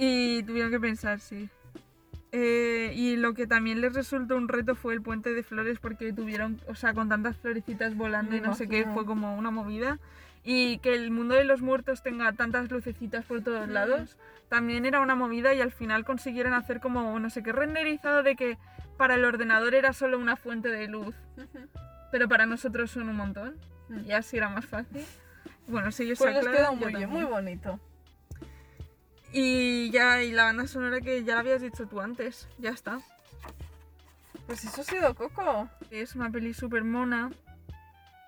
Y 0.00 0.44
tuvieron 0.44 0.70
que 0.70 0.78
pensar, 0.78 1.18
sí. 1.18 1.50
Eh, 2.30 2.92
y 2.94 3.16
lo 3.16 3.34
que 3.34 3.48
también 3.48 3.80
les 3.80 3.94
resultó 3.94 4.36
un 4.36 4.46
reto 4.46 4.76
fue 4.76 4.94
el 4.94 5.02
puente 5.02 5.32
de 5.34 5.42
flores 5.42 5.80
porque 5.80 6.12
tuvieron, 6.12 6.60
o 6.68 6.76
sea, 6.76 6.94
con 6.94 7.08
tantas 7.08 7.36
florecitas 7.38 7.96
volando 7.96 8.30
Me 8.32 8.36
y 8.36 8.40
no 8.40 8.54
sé 8.54 8.68
qué, 8.68 8.84
fue 8.84 9.04
como 9.04 9.36
una 9.36 9.50
movida. 9.50 9.98
Y 10.50 10.78
que 10.78 10.94
el 10.94 11.10
mundo 11.10 11.34
de 11.34 11.44
los 11.44 11.60
muertos 11.60 12.02
tenga 12.02 12.32
tantas 12.32 12.70
lucecitas 12.70 13.22
por 13.26 13.42
todos 13.42 13.68
Mm. 13.68 13.72
lados, 13.72 14.16
también 14.48 14.86
era 14.86 15.00
una 15.00 15.14
movida 15.14 15.52
y 15.52 15.60
al 15.60 15.72
final 15.72 16.06
consiguieron 16.06 16.54
hacer 16.54 16.80
como 16.80 17.18
no 17.20 17.28
sé 17.28 17.42
qué 17.42 17.52
renderizado 17.52 18.22
de 18.22 18.34
que 18.34 18.56
para 18.96 19.16
el 19.16 19.26
ordenador 19.26 19.74
era 19.74 19.92
solo 19.92 20.18
una 20.18 20.36
fuente 20.36 20.70
de 20.70 20.88
luz, 20.88 21.14
pero 22.10 22.28
para 22.28 22.46
nosotros 22.46 22.90
son 22.90 23.10
un 23.10 23.16
montón. 23.16 23.56
Mm. 23.90 24.06
Y 24.06 24.12
así 24.12 24.38
era 24.38 24.48
más 24.48 24.64
fácil. 24.64 25.04
Bueno, 25.66 25.92
si 25.92 26.04
ellos 26.04 26.18
Pues 26.18 26.32
se 26.32 26.38
aclaran, 26.38 26.78
bien, 26.78 27.10
muy 27.10 27.24
bonito. 27.24 27.78
Y 29.32 29.90
ya, 29.90 30.22
y 30.22 30.32
la 30.32 30.44
banda 30.44 30.66
sonora 30.66 31.02
que 31.02 31.22
ya 31.24 31.34
la 31.34 31.40
habías 31.40 31.60
dicho 31.60 31.86
tú 31.86 32.00
antes, 32.00 32.48
ya 32.58 32.70
está. 32.70 33.00
Pues 34.46 34.64
eso 34.64 34.80
ha 34.80 34.84
sido 34.84 35.14
Coco. 35.14 35.68
Es 35.90 36.14
una 36.14 36.30
peli 36.30 36.54
súper 36.54 36.84
mona. 36.84 37.30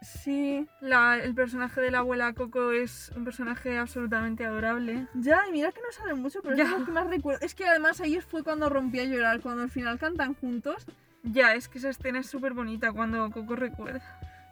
Sí. 0.03 0.67
La- 0.81 1.19
el 1.19 1.35
personaje 1.35 1.81
de 1.81 1.91
la 1.91 1.99
abuela 1.99 2.33
Coco 2.33 2.73
es 2.73 3.11
un 3.17 3.25
personaje 3.25 3.77
absolutamente 3.79 4.45
adorable. 4.47 5.07
Ya, 5.15 5.41
y 5.49 5.53
mira 5.53 5.73
que 5.73 5.81
no 5.81 5.93
sale 5.93 6.15
mucho, 6.15 6.41
pero 6.43 6.57
Ya. 6.57 6.65
es 6.65 6.71
lo 6.71 6.85
que 6.87 6.93
más 6.93 7.07
recuerdo. 7.09 7.45
Es 7.45 7.55
que 7.55 7.67
además 7.67 8.01
ahí 8.01 8.19
fue 8.21 8.43
cuando 8.43 8.69
rompí 8.69 8.99
a 9.01 9.05
llorar, 9.05 9.41
cuando 9.41 9.63
al 9.63 9.71
final 9.71 9.99
cantan 9.99 10.35
juntos. 10.35 10.87
Ya, 11.23 11.55
es 11.55 11.69
que 11.69 11.79
esa 11.79 11.91
escena 11.91 12.21
es 12.21 12.29
súper 12.29 12.55
bonita 12.55 12.93
cuando 12.93 13.31
Coco 13.31 13.57
recuerda. 13.57 14.03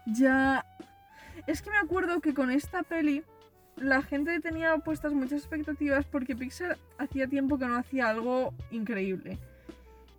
Ya. 0.06 0.64
Es 1.46 1.62
que 1.62 1.70
me 1.70 1.78
acuerdo 1.78 2.20
que 2.20 2.34
con 2.34 2.50
esta 2.50 2.82
peli 2.82 3.22
la 3.76 4.02
gente 4.02 4.40
tenía 4.40 4.76
puestas 4.78 5.12
muchas 5.12 5.40
expectativas 5.40 6.04
porque 6.04 6.34
Pixar 6.36 6.76
hacía 6.98 7.26
tiempo 7.28 7.58
que 7.58 7.66
no 7.66 7.76
hacía 7.76 8.08
algo 8.10 8.52
increíble. 8.70 9.38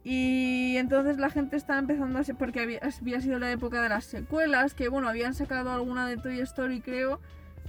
Y 0.04 0.78
entonces 0.78 1.18
la 1.18 1.30
gente 1.30 1.58
estaba 1.58 1.80
empezando 1.80 2.20
a 2.20 2.24
ser, 2.24 2.36
porque 2.36 2.62
había, 2.62 2.80
había 3.02 3.22
sido 3.22 3.38
la 3.38 3.52
época 3.52 3.82
de 3.82 3.90
las 3.90 4.06
secuelas, 4.06 4.74
que 4.74 4.88
bueno, 4.88 5.10
habían 5.10 5.34
sacado 5.34 5.72
alguna 5.72 6.08
de 6.08 6.18
Toy 6.18 6.40
Story 6.40 6.80
creo, 6.82 7.20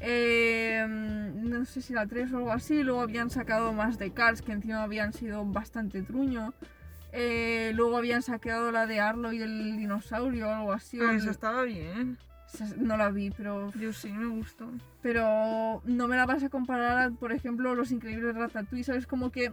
eh, 0.00 0.86
no 0.88 1.64
sé 1.64 1.82
si 1.82 1.92
la 1.92 2.06
3 2.06 2.32
o 2.32 2.38
algo 2.38 2.52
así, 2.52 2.82
luego 2.82 3.00
habían 3.02 3.30
sacado 3.30 3.72
más 3.72 3.98
de 3.98 4.12
Cars, 4.12 4.42
que 4.42 4.52
encima 4.52 4.82
habían 4.82 5.12
sido 5.12 5.44
bastante 5.44 6.02
truño. 6.02 6.54
Eh, 7.12 7.72
luego 7.74 7.96
habían 7.96 8.22
sacado 8.22 8.70
la 8.70 8.86
de 8.86 9.00
Arlo 9.00 9.32
y 9.32 9.42
el 9.42 9.76
dinosaurio 9.76 10.48
o 10.48 10.52
algo 10.52 10.72
así. 10.72 10.98
Ah, 11.02 11.12
Esa 11.14 11.32
estaba 11.32 11.62
bien. 11.64 12.16
No 12.78 12.96
la 12.96 13.10
vi, 13.10 13.30
pero, 13.30 13.72
Yo 13.72 13.92
sí, 13.92 14.10
me 14.10 14.26
gustó. 14.26 14.68
pero 15.02 15.82
no 15.84 16.08
me 16.08 16.16
la 16.16 16.26
vas 16.26 16.42
a 16.42 16.48
comparar 16.48 16.98
a, 16.98 17.10
por 17.10 17.32
ejemplo, 17.32 17.74
Los 17.74 17.92
Increíbles 17.92 18.34
Ratatouille, 18.34 18.84
¿sabes? 18.84 19.06
Como 19.06 19.30
que 19.30 19.52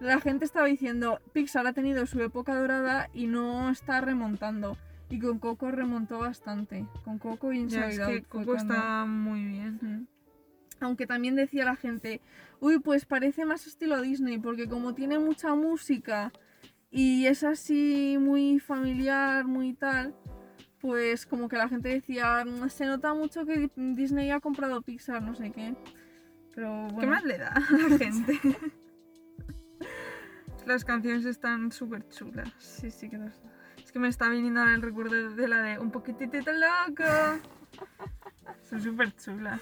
la 0.00 0.20
gente 0.20 0.44
estaba 0.44 0.66
diciendo, 0.66 1.20
Pixar 1.32 1.66
ha 1.66 1.72
tenido 1.72 2.06
su 2.06 2.20
época 2.22 2.54
dorada 2.54 3.08
y 3.12 3.26
no 3.26 3.70
está 3.70 4.00
remontando. 4.00 4.76
Y 5.10 5.18
con 5.20 5.38
Coco 5.38 5.70
remontó 5.70 6.18
bastante. 6.18 6.86
Con 7.04 7.18
Coco 7.18 7.52
y 7.52 7.66
Ya, 7.68 7.86
Inside 7.86 7.88
es 7.92 8.00
Out 8.00 8.08
que 8.08 8.20
fue 8.22 8.28
Coco 8.40 8.44
cuando- 8.54 8.74
está 8.74 9.04
muy 9.04 9.44
bien. 9.44 10.08
Aunque 10.80 11.06
también 11.06 11.36
decía 11.36 11.64
la 11.64 11.76
gente, 11.76 12.20
uy, 12.60 12.78
pues 12.80 13.04
parece 13.06 13.44
más 13.44 13.66
estilo 13.66 14.00
Disney, 14.02 14.38
porque 14.38 14.68
como 14.68 14.94
tiene 14.94 15.18
mucha 15.18 15.54
música 15.54 16.32
y 16.90 17.26
es 17.26 17.44
así 17.44 18.16
muy 18.20 18.58
familiar, 18.58 19.44
muy 19.46 19.74
tal, 19.74 20.14
pues 20.80 21.26
como 21.26 21.48
que 21.48 21.56
la 21.56 21.68
gente 21.68 21.88
decía, 21.88 22.44
"Mm, 22.44 22.68
se 22.68 22.86
nota 22.86 23.14
mucho 23.14 23.46
que 23.46 23.70
Disney 23.76 24.30
ha 24.30 24.40
comprado 24.40 24.82
Pixar, 24.82 25.22
no 25.22 25.34
sé 25.34 25.50
qué. 25.52 25.74
Pero 26.54 26.88
bueno. 26.88 26.98
¿Qué 27.00 27.06
más 27.06 27.24
le 27.24 27.38
da 27.38 27.48
a 27.52 27.88
la 27.88 27.98
gente? 27.98 28.40
Las 30.66 30.84
canciones 30.84 31.24
están 31.24 31.72
súper 31.72 32.08
chulas. 32.08 32.52
Sí, 32.58 32.90
sí 32.90 33.08
que 33.08 33.18
los... 33.18 33.32
Es 33.82 33.92
que 33.92 33.98
me 33.98 34.08
está 34.08 34.28
viniendo 34.28 34.60
ahora 34.60 34.74
el 34.74 34.82
recuerdo 34.82 35.30
de 35.30 35.48
la 35.48 35.60
de 35.62 35.78
un 35.78 35.90
poquitito 35.90 36.38
loco. 36.52 37.04
Son 38.68 38.80
súper 38.80 39.14
chulas. 39.16 39.60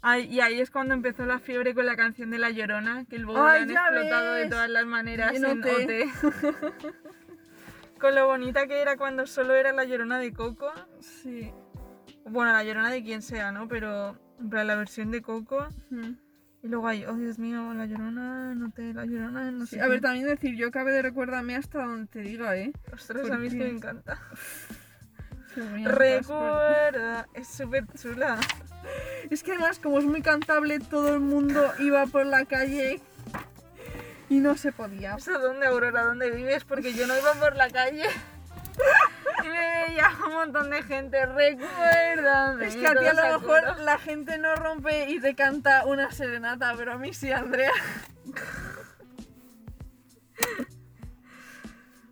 Ay, 0.00 0.26
y 0.32 0.40
ahí 0.40 0.60
es 0.60 0.70
cuando 0.70 0.94
empezó 0.94 1.26
la 1.26 1.38
fiebre 1.38 1.74
con 1.74 1.84
la 1.84 1.96
canción 1.96 2.30
de 2.30 2.38
La 2.38 2.50
Llorona, 2.50 3.04
que 3.04 3.16
el 3.16 3.26
bobo 3.26 3.44
Ay, 3.44 3.66
ya 3.66 3.86
han 3.86 3.94
explotado 3.94 4.32
de 4.34 4.46
todas 4.48 4.70
las 4.70 4.86
maneras 4.86 5.34
En 5.34 5.44
en 5.44 5.60
OT. 5.60 5.90
Con 7.98 8.14
lo 8.14 8.26
bonita 8.28 8.68
que 8.68 8.80
era 8.80 8.96
cuando 8.96 9.26
solo 9.26 9.56
era 9.56 9.72
La 9.72 9.84
Llorona 9.84 10.18
de 10.20 10.32
Coco. 10.32 10.72
Sí. 11.00 11.52
Bueno, 12.24 12.52
La 12.52 12.62
Llorona 12.62 12.90
de 12.90 13.02
quien 13.02 13.22
sea, 13.22 13.50
¿no? 13.50 13.66
Pero 13.66 14.16
plan, 14.48 14.68
la 14.68 14.76
versión 14.76 15.10
de 15.10 15.20
Coco. 15.20 15.66
Mm. 15.90 16.12
Y 16.62 16.68
luego 16.68 16.88
hay, 16.88 17.04
oh 17.04 17.14
Dios 17.14 17.38
mío, 17.38 17.72
la 17.72 17.86
llorona, 17.86 18.54
no 18.54 18.70
te, 18.70 18.92
la 18.92 19.04
llorona, 19.06 19.50
no 19.52 19.64
Sí, 19.66 19.76
sé. 19.76 19.80
a 19.80 19.84
qué. 19.84 19.90
ver, 19.90 20.00
también 20.00 20.26
decir, 20.26 20.56
yo 20.56 20.70
cabe 20.72 20.92
de 20.92 21.02
recuérdame 21.02 21.54
hasta 21.54 21.84
donde 21.84 22.06
te 22.06 22.20
diga, 22.20 22.56
¿eh? 22.56 22.72
Ostras, 22.92 23.30
a 23.30 23.38
mí 23.38 23.46
es 23.46 23.52
que 23.54 23.60
me 23.60 23.68
encanta. 23.70 24.18
Recuerda, 25.84 27.28
es 27.34 27.48
súper 27.48 27.84
chula. 28.00 28.38
Es 29.30 29.42
que 29.42 29.52
además, 29.52 29.78
como 29.78 29.98
es 29.98 30.04
muy 30.04 30.22
cantable, 30.22 30.78
todo 30.80 31.14
el 31.14 31.20
mundo 31.20 31.72
iba 31.78 32.06
por 32.06 32.26
la 32.26 32.44
calle 32.44 33.00
y 34.28 34.38
no 34.38 34.56
se 34.56 34.72
podía. 34.72 35.14
¿Eso 35.16 35.38
dónde, 35.38 35.66
Aurora? 35.66 36.02
¿Dónde 36.04 36.30
vives? 36.30 36.64
Porque 36.64 36.92
yo 36.92 37.06
no 37.06 37.16
iba 37.18 37.32
por 37.34 37.56
la 37.56 37.70
calle. 37.70 38.04
Y 39.44 39.48
me 39.48 39.86
veía 39.86 40.10
un 40.26 40.32
montón 40.32 40.70
de 40.70 40.82
gente. 40.82 41.26
Recuérdame. 41.26 42.66
Es 42.66 42.76
que 42.76 42.86
a 42.86 42.94
ti 42.94 43.06
a 43.06 43.12
lo 43.12 43.22
mejor 43.22 43.64
acuerdo. 43.64 43.84
la 43.84 43.98
gente 43.98 44.38
no 44.38 44.54
rompe 44.56 45.08
y 45.10 45.20
te 45.20 45.34
canta 45.34 45.84
una 45.86 46.10
serenata, 46.10 46.74
pero 46.76 46.92
a 46.92 46.98
mí 46.98 47.12
sí, 47.12 47.30
Andrea. 47.32 47.72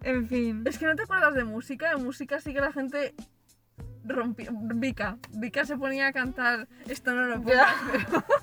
En 0.03 0.29
fin. 0.29 0.63
Es 0.67 0.79
que 0.79 0.87
no 0.87 0.95
te 0.95 1.03
acuerdas 1.03 1.35
de 1.35 1.45
música, 1.45 1.91
de 1.91 1.97
música 1.97 2.41
sí 2.41 2.55
que 2.55 2.61
la 2.61 2.73
gente 2.73 3.15
rompía. 4.05 4.51
Vika, 4.53 5.19
Vika 5.33 5.65
se 5.65 5.77
ponía 5.77 6.07
a 6.07 6.13
cantar. 6.13 6.69
Esto 6.87 7.13
no 7.13 7.27
lo 7.27 7.43
Ya. 7.45 7.75
pero. 7.91 8.25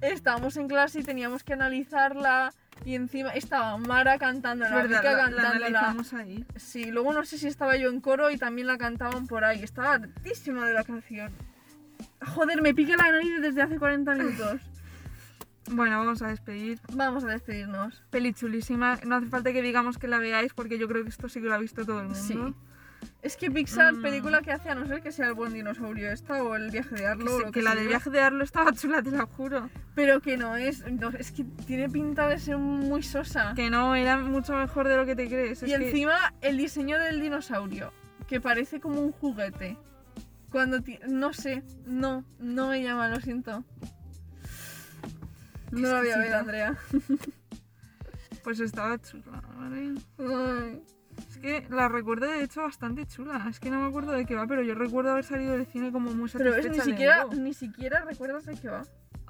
Estábamos 0.00 0.56
en 0.56 0.68
clase 0.68 1.00
y 1.00 1.02
teníamos 1.02 1.44
que 1.44 1.52
analizarla. 1.52 2.54
Y 2.88 2.94
encima 2.94 3.28
estaba 3.34 3.76
Mara 3.76 4.18
cantando, 4.18 4.64
la 4.64 4.76
verdad, 4.76 5.02
Vika 5.02 5.30
la, 5.30 5.68
la 5.68 5.94
ahí. 6.20 6.46
Sí, 6.56 6.90
luego 6.90 7.12
no 7.12 7.22
sé 7.22 7.36
si 7.36 7.46
estaba 7.46 7.76
yo 7.76 7.90
en 7.90 8.00
coro 8.00 8.30
y 8.30 8.38
también 8.38 8.66
la 8.66 8.78
cantaban 8.78 9.26
por 9.26 9.44
ahí. 9.44 9.62
Estaba 9.62 9.92
hartísima 9.92 10.66
de 10.66 10.72
la 10.72 10.84
canción. 10.84 11.30
Joder, 12.34 12.62
me 12.62 12.72
pica 12.72 12.96
la 12.96 13.12
nariz 13.12 13.42
desde 13.42 13.60
hace 13.60 13.78
40 13.78 14.14
minutos. 14.14 14.62
Bueno, 15.70 15.98
vamos 15.98 16.22
a 16.22 16.28
despedir. 16.28 16.80
Vamos 16.94 17.24
a 17.24 17.26
despedirnos. 17.26 18.02
Peli 18.08 18.32
chulísima. 18.32 18.98
No 19.04 19.16
hace 19.16 19.26
falta 19.26 19.52
que 19.52 19.60
digamos 19.60 19.98
que 19.98 20.08
la 20.08 20.18
veáis 20.18 20.54
porque 20.54 20.78
yo 20.78 20.88
creo 20.88 21.02
que 21.02 21.10
esto 21.10 21.28
sí 21.28 21.42
que 21.42 21.46
lo 21.46 21.52
ha 21.52 21.58
visto 21.58 21.84
todo 21.84 22.00
el 22.00 22.08
mundo. 22.08 22.18
Sí. 22.18 22.54
Es 23.20 23.36
que 23.36 23.50
Pixar, 23.50 23.94
Mm. 23.94 24.02
película 24.02 24.42
que 24.42 24.52
hace, 24.52 24.70
a 24.70 24.74
no 24.76 24.86
ser 24.86 25.02
que 25.02 25.10
sea 25.12 25.26
el 25.26 25.34
buen 25.34 25.52
dinosaurio 25.52 26.10
esta 26.12 26.42
o 26.42 26.54
el 26.54 26.70
viaje 26.70 26.94
de 26.94 27.00
Que, 27.00 27.06
Arlo, 27.06 27.26
se- 27.30 27.34
o 27.34 27.38
lo 27.40 27.44
que 27.46 27.50
que 27.52 27.62
la 27.62 27.74
del 27.74 27.88
viaje 27.88 28.10
de 28.10 28.20
Arlo 28.20 28.44
estaba 28.44 28.72
chula, 28.72 29.02
te 29.02 29.10
lo 29.10 29.26
juro. 29.26 29.68
pero 29.94 30.20
que 30.20 30.36
no 30.36 30.56
es, 30.56 30.84
no, 30.90 31.08
es 31.10 31.32
que 31.32 31.44
tiene 31.66 31.88
pinta 31.90 32.28
de 32.28 32.38
ser 32.38 32.56
muy 32.58 33.02
sosa. 33.02 33.52
Que 33.56 33.70
no, 33.70 33.94
era 33.96 34.18
mucho 34.18 34.54
mejor 34.54 34.86
de 34.88 34.96
lo 34.96 35.04
que 35.04 35.16
te 35.16 35.26
crees. 35.26 35.62
Es 35.62 35.68
y 35.68 35.76
que- 35.76 35.86
encima 35.88 36.16
el 36.40 36.56
diseño 36.56 36.98
del 36.98 37.20
dinosaurio, 37.20 37.92
que 38.28 38.40
parece 38.40 38.78
como 38.80 39.00
un 39.00 39.10
juguete. 39.12 39.76
Cuando 40.50 40.80
ti- 40.80 41.00
no 41.08 41.32
sé, 41.32 41.62
no, 41.86 42.24
no 42.38 42.68
me 42.68 42.82
llama, 42.82 43.08
lo 43.08 43.20
siento. 43.20 43.64
No 45.72 45.80
lo 45.88 45.98
voy 45.98 46.10
a 46.10 46.18
ver, 46.18 46.26
exquisita. 46.32 46.38
Andrea. 46.38 46.78
Pues 48.44 48.60
estaba 48.60 48.96
chula, 48.98 49.42
¿vale? 49.58 49.94
Ay. 50.18 50.82
Es 51.18 51.38
que 51.38 51.66
la 51.70 51.88
recuerdo 51.88 52.26
de 52.26 52.42
hecho 52.42 52.62
bastante 52.62 53.06
chula. 53.06 53.46
Es 53.50 53.58
que 53.60 53.70
no 53.70 53.80
me 53.80 53.88
acuerdo 53.88 54.12
de 54.12 54.24
qué 54.26 54.34
va, 54.34 54.46
pero 54.46 54.62
yo 54.62 54.74
recuerdo 54.74 55.12
haber 55.12 55.24
salido 55.24 55.52
del 55.52 55.66
cine 55.66 55.90
como 55.92 56.10
muy 56.12 56.30
Pero 56.30 56.52
satisfecha. 56.52 56.80
es, 56.80 56.86
ni 56.86 56.92
siquiera, 56.92 57.24
ni 57.26 57.54
siquiera 57.54 58.04
recuerdas 58.04 58.44
de 58.46 58.56
qué 58.56 58.68
va. 58.68 58.82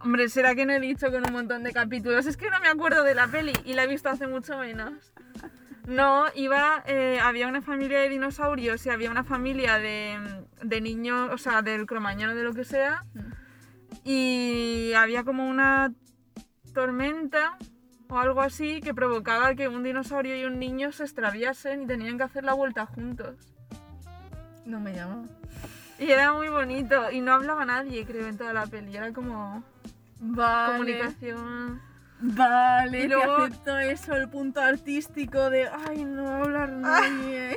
Hombre, 0.02 0.28
será 0.28 0.54
que 0.54 0.64
no 0.64 0.72
he 0.72 0.80
dicho 0.80 1.10
con 1.10 1.24
un 1.26 1.32
montón 1.32 1.64
de 1.64 1.72
capítulos. 1.72 2.26
Es 2.26 2.36
que 2.36 2.50
no 2.50 2.60
me 2.60 2.68
acuerdo 2.68 3.02
de 3.02 3.14
la 3.14 3.26
peli 3.28 3.52
y 3.64 3.72
la 3.74 3.84
he 3.84 3.86
visto 3.88 4.08
hace 4.08 4.26
mucho 4.26 4.56
menos. 4.58 4.92
No, 5.86 6.26
iba. 6.34 6.82
eh, 6.86 7.18
había 7.20 7.48
una 7.48 7.62
familia 7.62 7.98
de 8.00 8.08
dinosaurios 8.10 8.84
y 8.86 8.90
había 8.90 9.10
una 9.10 9.24
familia 9.24 9.78
de, 9.78 10.18
de 10.62 10.80
niños, 10.80 11.30
o 11.32 11.38
sea, 11.38 11.62
del 11.62 11.86
cromañón 11.86 12.30
o 12.30 12.34
de 12.34 12.42
lo 12.44 12.52
que 12.52 12.64
sea. 12.64 13.04
Y 14.04 14.92
había 14.94 15.24
como 15.24 15.48
una 15.48 15.92
tormenta 16.74 17.56
o 18.08 18.18
algo 18.18 18.40
así 18.40 18.80
que 18.80 18.94
provocaba 18.94 19.54
que 19.54 19.68
un 19.68 19.82
dinosaurio 19.82 20.36
y 20.36 20.44
un 20.44 20.58
niño 20.58 20.92
se 20.92 21.04
extraviasen 21.04 21.82
y 21.82 21.86
tenían 21.86 22.16
que 22.18 22.24
hacer 22.24 22.44
la 22.44 22.54
vuelta 22.54 22.86
juntos. 22.86 23.34
No 24.64 24.80
me 24.80 24.94
llama. 24.94 25.24
Y 25.98 26.10
era 26.10 26.32
muy 26.32 26.48
bonito 26.48 27.10
y 27.10 27.20
no 27.20 27.32
hablaba 27.32 27.64
nadie, 27.64 28.04
creo, 28.06 28.26
en 28.28 28.36
toda 28.38 28.52
la 28.52 28.66
peli. 28.66 28.96
Era 28.96 29.12
como 29.12 29.62
Vale. 30.20 30.72
comunicación. 30.72 31.80
Vale, 32.20 33.04
Y 33.04 33.08
luego- 33.08 33.36
te 33.36 33.42
acepto 33.44 33.78
eso, 33.78 34.14
el 34.14 34.28
punto 34.28 34.60
artístico 34.60 35.50
de, 35.50 35.68
ay, 35.68 36.04
no 36.04 36.28
hablar 36.28 36.70
nadie. 36.70 37.56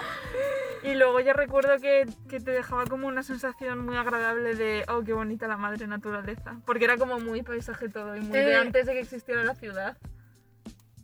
Y 0.82 0.94
luego 0.94 1.20
yo 1.20 1.34
recuerdo 1.34 1.78
que, 1.78 2.06
que 2.26 2.40
te 2.40 2.52
dejaba 2.52 2.86
como 2.86 3.06
una 3.06 3.22
sensación 3.22 3.84
muy 3.84 3.96
agradable 3.98 4.54
de, 4.54 4.84
oh, 4.88 5.02
qué 5.04 5.12
bonita 5.12 5.46
la 5.46 5.58
madre 5.58 5.86
naturaleza. 5.86 6.56
Porque 6.64 6.86
era 6.86 6.96
como 6.96 7.20
muy 7.20 7.42
paisaje 7.42 7.90
todo 7.90 8.16
y 8.16 8.20
muy 8.20 8.30
de 8.30 8.52
Eh. 8.52 8.56
antes 8.56 8.86
de 8.86 8.94
que 8.94 9.00
existiera 9.00 9.44
la 9.44 9.54
ciudad. 9.54 9.98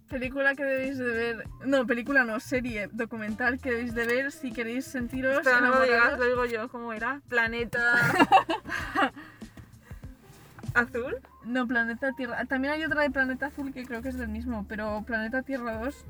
Película 0.09 0.55
que 0.55 0.65
debéis 0.65 0.97
de 0.97 1.05
ver, 1.05 1.45
no, 1.67 1.87
película 1.87 2.25
no, 2.25 2.41
serie, 2.41 2.89
documental 2.93 3.61
que 3.61 3.71
debéis 3.71 3.95
de 3.95 4.07
ver 4.07 4.33
si 4.33 4.51
queréis 4.53 4.87
sentiros 4.87 5.41
Pero 5.45 5.61
no 5.61 5.69
lo 5.71 5.83
digas, 5.83 6.19
lo 6.19 6.25
digo 6.25 6.45
yo, 6.47 6.69
¿cómo 6.71 6.95
era? 6.95 7.21
Planeta 7.29 7.81
azul. 10.75 11.17
No, 11.45 11.67
Planeta 11.67 12.13
Tierra. 12.13 12.45
También 12.47 12.75
hay 12.75 12.85
otra 12.85 13.03
de 13.03 13.11
Planeta 13.11 13.47
Azul 13.47 13.73
que 13.73 13.85
creo 13.85 14.03
que 14.03 14.09
es 14.09 14.19
del 14.19 14.29
mismo, 14.29 14.65
pero 14.69 15.03
Planeta 15.07 15.43
Tierra 15.43 15.79
2 15.79 16.05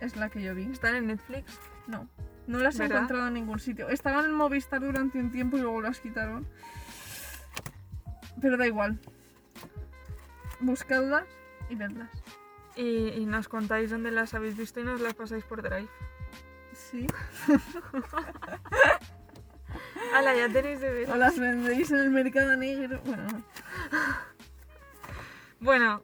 es 0.00 0.16
la 0.16 0.28
que 0.28 0.42
yo 0.42 0.54
vi. 0.54 0.64
Están 0.70 0.96
en 0.96 1.06
Netflix. 1.08 1.58
No, 1.90 2.08
no 2.46 2.58
las 2.58 2.76
he 2.76 2.82
¿Verdad? 2.82 2.98
encontrado 2.98 3.28
en 3.28 3.34
ningún 3.34 3.58
sitio. 3.58 3.88
Estaban 3.88 4.24
en 4.24 4.34
Movistar 4.34 4.80
durante 4.80 5.18
un 5.18 5.30
tiempo 5.30 5.58
y 5.58 5.60
luego 5.60 5.82
las 5.82 6.00
quitaron. 6.00 6.46
Pero 8.40 8.56
da 8.56 8.66
igual. 8.66 8.98
Buscadlas 10.60 11.24
y 11.68 11.74
vedlas. 11.74 12.10
Y, 12.76 13.08
y 13.08 13.26
nos 13.26 13.48
contáis 13.48 13.90
dónde 13.90 14.10
las 14.10 14.34
habéis 14.34 14.56
visto 14.56 14.80
y 14.80 14.84
nos 14.84 15.00
las 15.00 15.14
pasáis 15.14 15.44
por 15.44 15.62
Drive. 15.62 15.88
Sí. 16.72 17.06
Hala, 20.14 20.34
ya 20.34 20.48
tenéis 20.48 20.80
de 20.80 20.90
ver. 20.92 21.10
O 21.10 21.16
las 21.16 21.38
vendéis 21.38 21.90
en 21.90 21.98
el 21.98 22.10
mercado 22.10 22.56
negro. 22.56 23.00
Bueno, 23.04 23.22
no. 23.26 23.42
Bueno, 25.60 26.02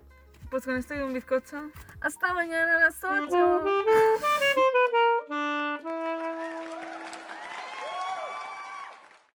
pues 0.50 0.64
con 0.64 0.76
esto 0.76 0.94
y 0.94 0.98
un 0.98 1.12
bizcocho. 1.14 1.70
Оставлення 2.04 2.66
на 2.66 2.90
соціум. 2.90 3.60